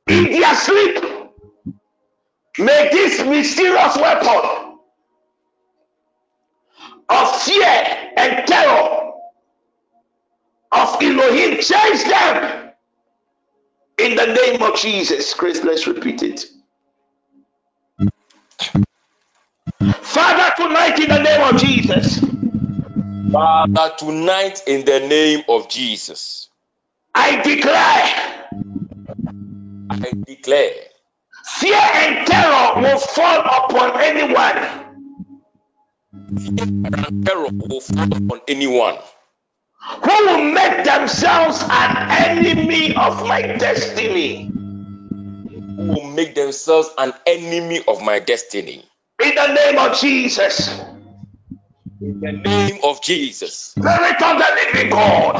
[0.07, 1.03] in their sleep.
[2.59, 4.77] May this mysterious weapon
[7.09, 9.11] of fear and terror
[10.73, 12.71] of Elohim chase them
[13.97, 15.33] in the name of Jesus.
[15.33, 16.45] Chris, let's repeat it.
[20.13, 22.19] Father, tonight in the name of Jesus,
[23.31, 26.49] Father, tonight in the name of Jesus,
[27.15, 28.39] I declare.
[29.89, 30.73] I declare.
[31.45, 34.57] Fear and terror will fall upon anyone.
[36.57, 38.97] And terror will fall upon anyone.
[40.03, 44.51] Who will make themselves an enemy of my destiny.
[45.77, 48.85] who will make themselves an enemy of my destiny.
[49.31, 50.81] In the name of Jesus,
[52.01, 55.39] In the name of Jesus, Spirit of the living God,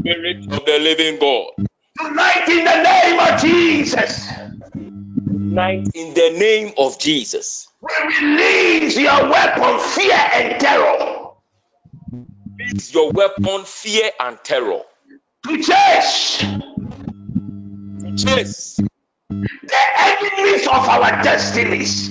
[0.00, 1.50] Spirit of the living God,
[1.98, 4.28] tonight in the name of Jesus,
[5.28, 7.92] tonight in the name of Jesus, we
[8.22, 11.32] release your weapon, fear and terror,
[12.56, 14.80] use your weapon, fear and terror,
[15.46, 18.78] to chase to chase
[19.62, 22.10] the enemies of our destinies,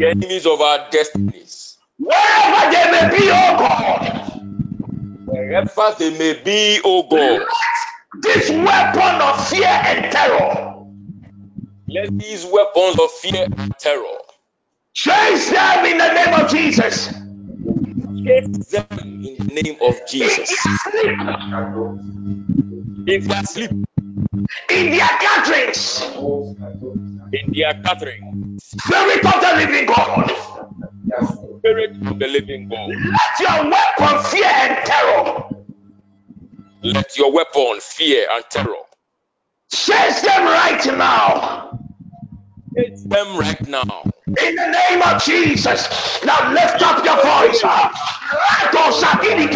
[0.00, 4.22] the enemies of our destinies, wherever they may be, oh God.
[5.26, 7.42] wherever they may be, O God.
[8.22, 10.86] This weapon of fear and terror
[11.88, 14.18] Let these weapons of fear and terror
[14.94, 17.08] Chase them in the name of Jesus.
[18.26, 20.50] Chase them in the name of Jesus.
[23.06, 23.70] If they are asleep
[24.70, 26.02] In their gatherings,
[27.32, 30.30] in their gathering, Spirit of the living God,
[31.58, 35.44] Spirit of the living God, let your weapon fear and terror
[36.82, 38.74] let your weapon, fear, and terror
[39.72, 41.80] chase them right now.
[42.76, 44.04] chase them right now.
[44.38, 45.88] In the name of Jesus.
[46.24, 47.62] Now lift up your voice.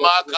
[0.00, 0.32] Box,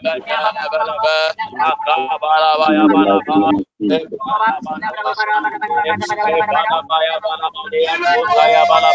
[0.00, 0.27] Thank
[8.68, 8.90] Bala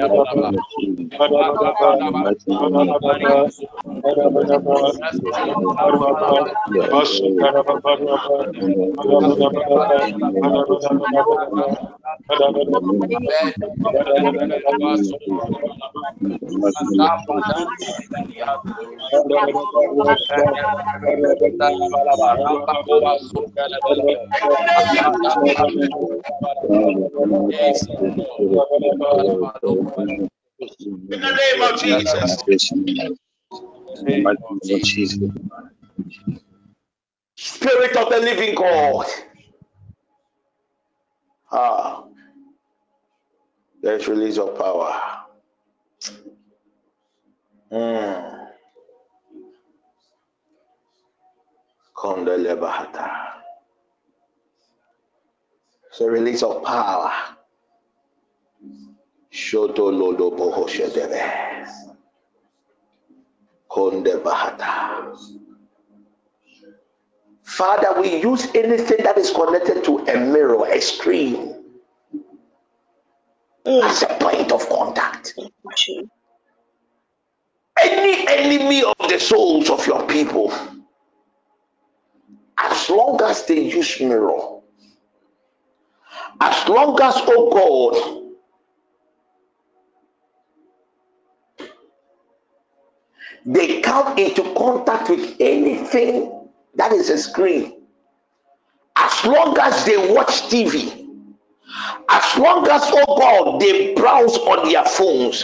[0.00, 0.81] you
[1.18, 2.52] mighty
[27.50, 27.86] Yes,
[31.10, 32.44] In the name of Jesus.
[32.46, 33.08] the the the the
[34.04, 34.80] the the the come the
[37.36, 37.92] Spirit.
[37.94, 39.06] The of the the living God.
[41.52, 42.04] Ah,
[43.82, 45.00] there's release of power.
[47.72, 48.48] Mm.
[51.96, 53.10] Kondele bahata.
[55.92, 57.12] So release of power.
[59.32, 61.66] Shoto lodo boho shedebe.
[63.70, 65.16] Konde bahata.
[67.44, 71.64] Father, we use anything that is connected to a mirror, a screen,
[73.66, 75.34] as a point of contact.
[77.80, 80.52] Any enemy of the souls of your people,
[82.58, 84.60] as long as they use mirror,
[86.40, 88.21] as long as, oh God,
[93.44, 97.82] they come into contact with anything that is a screen,
[98.96, 101.06] as long as they watch TV,
[102.08, 105.42] as long as, oh God, they browse on their phones,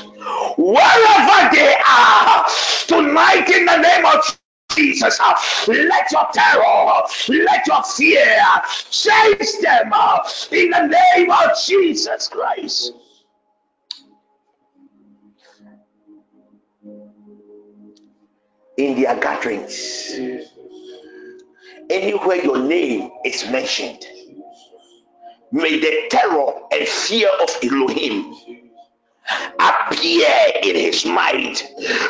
[0.57, 2.47] wherever they are,
[2.87, 4.39] tonight in the name of
[4.75, 5.19] Jesus,
[5.67, 8.45] let your terror, let your fear
[8.91, 9.93] chase them
[10.53, 12.93] in the name of Jesus Christ.
[18.79, 20.13] In their gatherings,
[21.91, 24.07] anywhere your name is mentioned,
[25.51, 28.35] may the terror and fear of Elohim
[29.61, 30.29] appear
[30.63, 31.63] in his mind.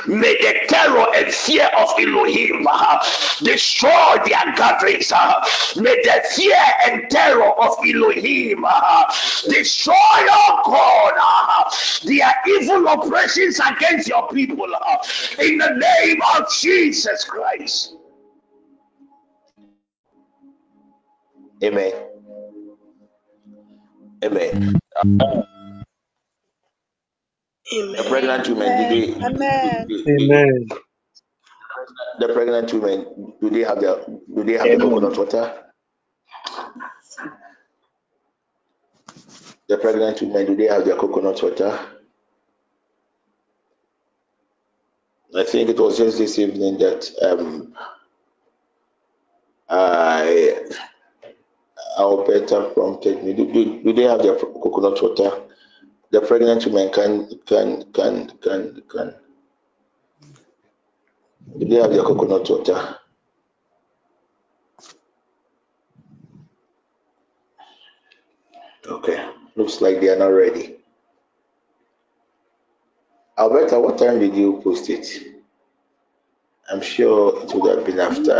[0.06, 2.98] May the terror and fear of Elohim uh,
[3.42, 5.12] destroy their gatherings.
[5.12, 5.44] uh.
[5.76, 9.04] may the fear and terror of Elohim uh,
[9.48, 11.70] destroy, oh God, uh,
[12.06, 14.66] their evil oppressions against your people.
[14.74, 14.96] uh,
[15.40, 17.94] in the name of Jesus Christ.
[21.64, 21.92] Amen.
[24.24, 24.58] Amen.
[27.70, 29.38] The pregnant women, do they, do,
[29.88, 30.68] do, do, Amen.
[32.20, 35.64] the pregnant women, do they have the do they have the coconut water?
[39.68, 41.78] The pregnant women, do they have their coconut water?
[45.36, 47.74] I think it was just this evening that um,
[49.68, 50.66] I
[51.98, 53.34] Alberta prompted me.
[53.34, 55.47] Do, do, do they have their coconut water?
[56.10, 59.14] The pregnant women can can can can can.
[61.58, 62.96] Do they have their coconut water?
[68.86, 70.76] Okay, looks like they are not ready.
[73.38, 75.06] Alberta, what time did you post it?
[76.70, 78.32] I'm sure it would have been after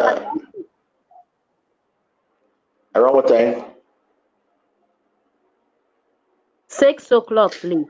[2.95, 3.68] around what time?
[6.78, 7.86] Six o'clock, please.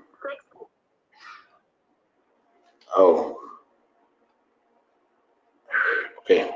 [2.97, 3.39] Oh,
[6.21, 6.51] okay.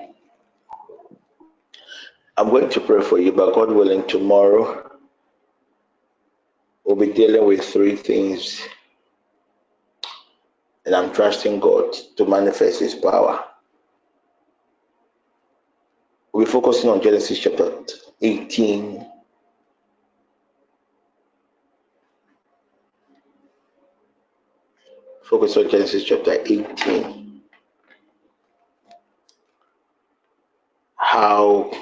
[2.37, 4.91] I'm going to pray for you, but God willing, tomorrow
[6.85, 8.63] we'll be dealing with three things
[10.87, 13.45] and I'm trusting God to manifest His power.
[16.33, 17.73] We're focusing on Genesis chapter
[18.23, 19.07] 18.
[25.33, 27.41] Focus on Genesis chapter 18.
[30.97, 31.73] How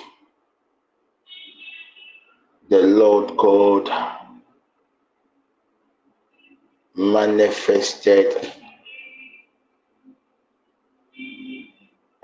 [2.69, 3.91] the Lord God
[6.95, 8.53] manifested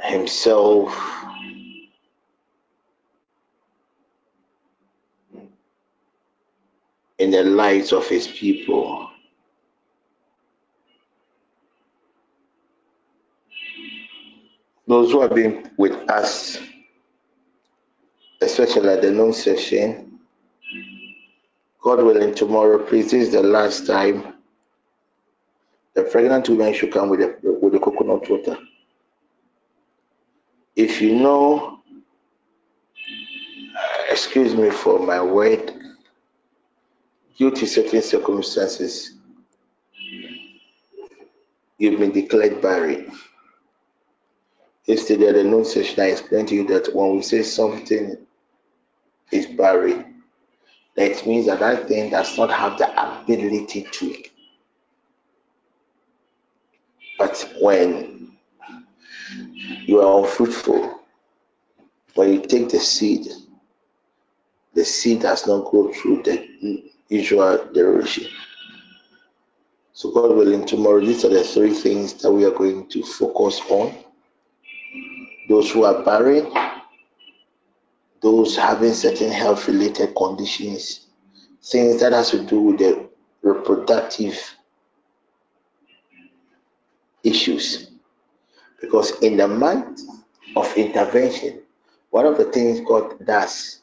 [0.01, 0.97] Himself
[7.19, 9.06] in the lives of His people.
[14.87, 16.59] Those who have been with us,
[18.41, 20.21] especially at the noon session,
[21.83, 24.35] God willing, tomorrow, please, this is the last time
[25.95, 28.59] the pregnant woman should come with the, with the coconut water.
[30.77, 31.81] If you know,
[34.11, 35.73] excuse me for my word,
[37.39, 39.15] due to certain circumstances,
[41.79, 43.11] you've been declared barren.
[44.87, 48.17] Yesterday the noon session, I explained to you that when we say something
[49.33, 50.05] is buried,
[50.97, 52.89] that means that that thing does not have the
[53.23, 54.23] ability to.
[57.19, 58.37] But when
[59.87, 61.01] you are unfruitful,
[62.15, 63.27] when you take the seed,
[64.75, 68.27] the seed does not go through the usual derivation.
[69.93, 73.61] So, God willing, tomorrow, these are the three things that we are going to focus
[73.71, 73.95] on.
[75.49, 76.53] Those who are barren,
[78.21, 81.07] those having certain health related conditions,
[81.63, 83.09] things that has to do with the
[83.43, 84.39] reproductive
[87.23, 87.91] issues.
[88.81, 90.01] Because in the month
[90.55, 91.61] of intervention,
[92.11, 93.81] one of the things God does,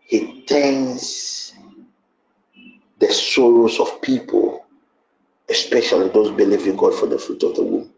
[0.00, 1.54] He turns
[2.98, 4.64] the sorrows of people,
[5.48, 7.90] especially those believing God for the fruit of the womb.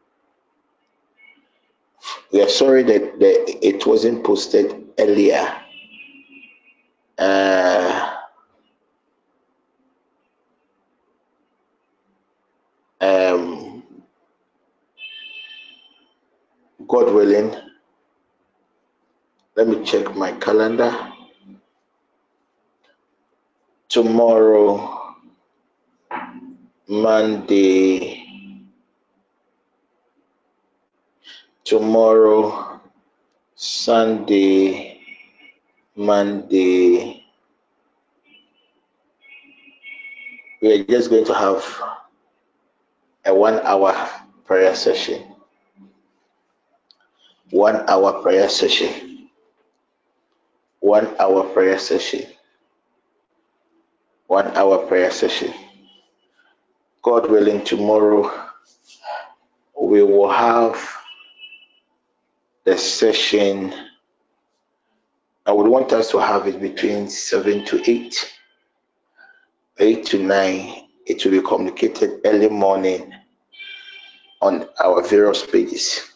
[2.35, 5.57] We are sorry that, that it wasn't posted earlier.
[7.19, 8.17] Uh,
[13.01, 13.85] um,
[16.89, 17.55] God willing,
[19.57, 21.13] let me check my calendar.
[23.89, 25.17] Tomorrow,
[26.89, 28.24] Monday,
[31.65, 32.81] tomorrow,
[33.57, 35.01] Sunday,
[35.97, 37.25] Monday,
[40.61, 41.65] we are just going to have
[43.25, 43.95] a one hour
[44.45, 45.23] prayer session.
[47.51, 49.29] One hour prayer session.
[50.81, 52.27] One hour prayer session.
[54.27, 55.55] One hour prayer session.
[57.03, 58.31] God willing, tomorrow
[59.81, 61.04] we will have
[62.65, 63.75] the session.
[65.47, 68.35] I would want us to have it between 7 to 8,
[69.79, 70.89] 8 to 9.
[71.07, 73.13] It will be communicated early morning
[74.41, 76.13] on our various pages.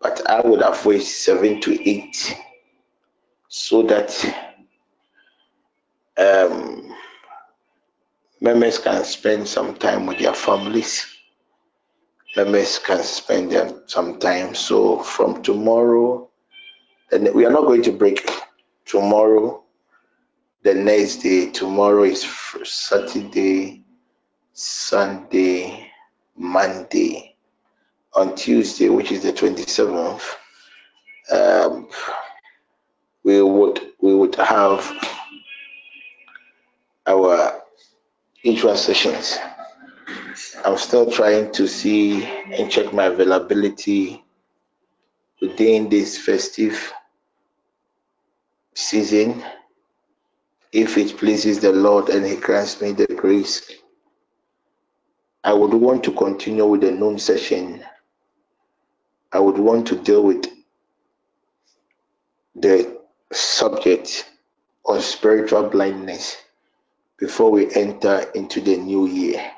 [0.00, 2.36] But I would avoid 7 to 8
[3.48, 4.10] so that
[6.16, 6.92] um,
[8.40, 11.06] members can spend some time with their families.
[12.36, 14.54] Members can spend them some time.
[14.54, 16.28] So from tomorrow,
[17.12, 18.28] and we are not going to break
[18.84, 19.64] tomorrow.
[20.62, 22.24] The next day, tomorrow is
[22.64, 23.82] Saturday,
[24.52, 25.90] Sunday,
[26.36, 27.36] Monday.
[28.14, 30.22] On Tuesday, which is the 27th,
[31.30, 31.88] um,
[33.22, 34.90] we would we would have
[37.06, 37.62] our
[38.42, 39.38] intro sessions.
[40.64, 44.24] I'm still trying to see and check my availability
[45.40, 46.92] within this festive
[48.74, 49.42] season.
[50.72, 53.70] If it pleases the Lord and He grants me the grace,
[55.42, 57.84] I would want to continue with the noon session.
[59.32, 60.46] I would want to deal with
[62.54, 62.98] the
[63.32, 64.30] subject
[64.84, 66.36] on spiritual blindness
[67.16, 69.50] before we enter into the new year.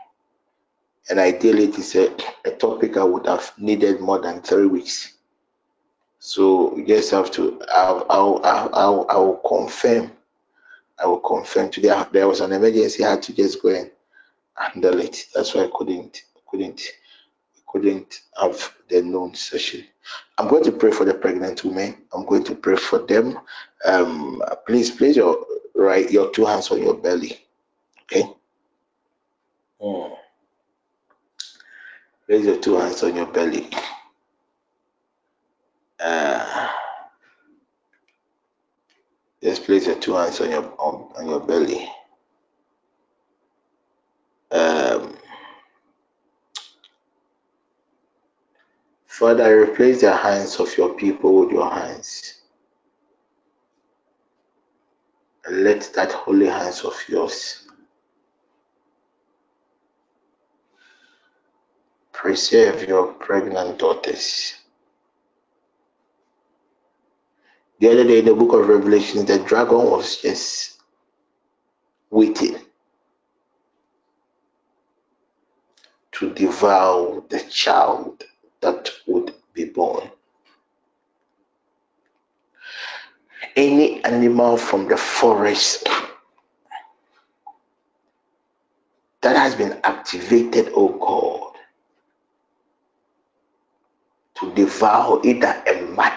[1.10, 2.14] And ideally, it is a,
[2.44, 5.14] a topic I would have needed more than three weeks.
[6.18, 10.12] So you just have to, I'll, I'll, I'll, I'll, confirm.
[11.02, 12.00] I will confirm today.
[12.12, 13.04] There was an emergency.
[13.04, 13.90] I had to just go and
[14.54, 15.26] handle it.
[15.34, 16.82] That's why I couldn't couldn't
[17.66, 19.84] couldn't have the noon session.
[20.38, 21.96] I'm going to pray for the pregnant women.
[22.12, 23.38] I'm going to pray for them.
[23.84, 27.38] Um, please place your right your two hands on your belly.
[28.02, 28.24] Okay.
[29.80, 30.16] Mm.
[32.26, 33.68] Place your two hands on your belly.
[35.98, 36.68] Uh,
[39.42, 41.88] just place your two hands on your on, on your belly.
[44.50, 45.16] Um,
[49.06, 52.42] Father, replace the hands of your people with your hands.
[55.44, 57.68] And let that holy hands of yours
[62.22, 64.54] preserve your pregnant daughters.
[67.80, 70.80] The other day in the book of Revelation, the dragon was just
[72.10, 72.58] waiting
[76.12, 78.22] to devour the child
[78.60, 80.08] that would be born.
[83.56, 85.88] Any animal from the forest
[89.22, 91.51] that has been activated, oh God,
[94.42, 96.14] to devour either a mother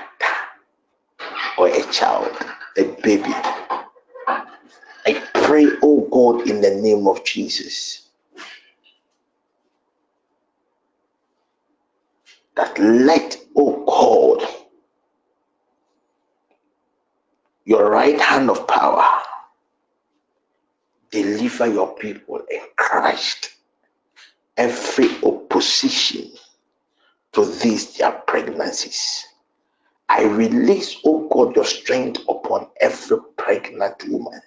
[1.57, 2.31] or a child,
[2.77, 3.33] a baby.
[5.05, 8.07] I pray, oh God, in the name of Jesus,
[12.55, 13.85] that let, oh
[14.39, 14.47] God,
[17.65, 19.05] your right hand of power
[21.11, 23.51] deliver your people in Christ
[24.57, 26.31] every opposition
[27.35, 29.25] to these their pregnancies.
[30.09, 34.41] I release, oh God, your strength upon every pregnant woman.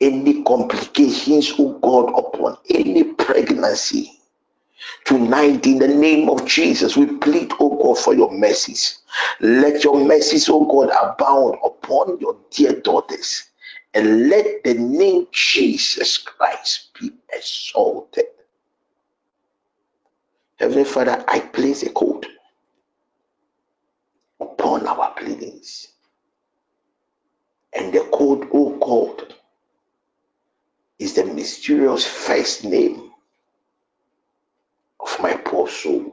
[0.00, 4.12] Any complications, oh God, upon any pregnancy.
[5.04, 9.00] Tonight, in the name of Jesus, we plead, oh God, for your mercies.
[9.40, 13.44] Let your mercies, oh God, abound upon your dear daughters.
[13.94, 18.26] And let the name Jesus Christ be exalted.
[20.62, 22.24] Heavenly Father, I place a code
[24.40, 25.88] upon our pleadings.
[27.72, 29.34] And the code, oh God,
[31.00, 33.10] is the mysterious first name
[35.00, 36.12] of my poor soul.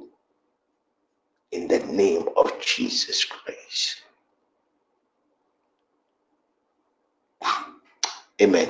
[1.51, 4.01] In the name of Jesus Christ.
[8.41, 8.67] Amen.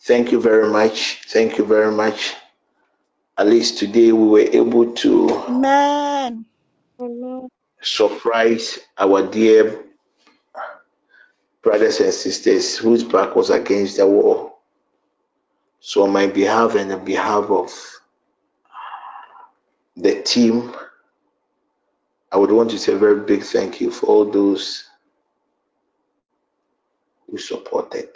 [0.00, 1.20] Thank you very much.
[1.28, 2.34] Thank you very much.
[3.40, 6.44] At least today we were able to Amen.
[7.80, 9.82] surprise our dear
[11.62, 14.58] brothers and sisters whose back was against the wall.
[15.80, 17.72] So, on my behalf and on behalf of
[19.96, 20.74] the team,
[22.30, 24.84] I would want to say a very big thank you for all those
[27.26, 28.10] who supported.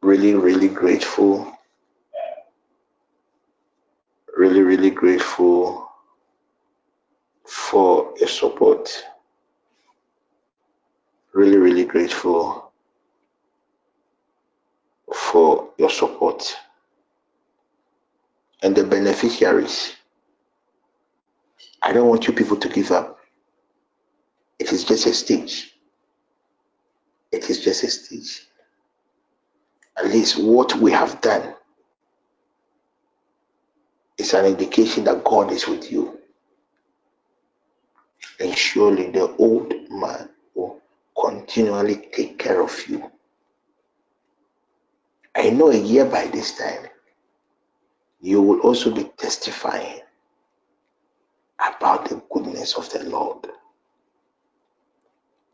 [0.00, 1.55] Really, really grateful.
[4.36, 5.90] Really, really grateful
[7.46, 8.90] for your support.
[11.32, 12.70] Really, really grateful
[15.14, 16.54] for your support.
[18.62, 19.94] And the beneficiaries,
[21.82, 23.18] I don't want you people to give up.
[24.58, 25.72] It is just a stage.
[27.32, 28.46] It is just a stage.
[29.96, 31.54] At least what we have done
[34.26, 36.18] is an indication that God is with you.
[38.40, 40.80] And surely the old man will
[41.20, 43.10] continually take care of you.
[45.34, 46.88] I know a year by this time,
[48.20, 50.00] you will also be testifying
[51.58, 53.46] about the goodness of the Lord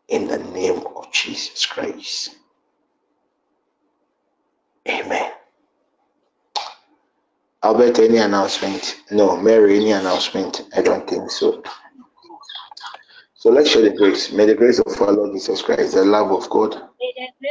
[0.09, 2.37] in the name of Jesus Christ.
[4.89, 5.32] Amen.
[7.63, 9.01] Albert, any announcement?
[9.11, 9.37] No.
[9.37, 10.63] Mary, any announcement?
[10.77, 11.63] I don't think so.
[13.37, 14.33] So let's share the grace.
[14.33, 16.75] May the grace of our Lord Jesus Christ, the love of God,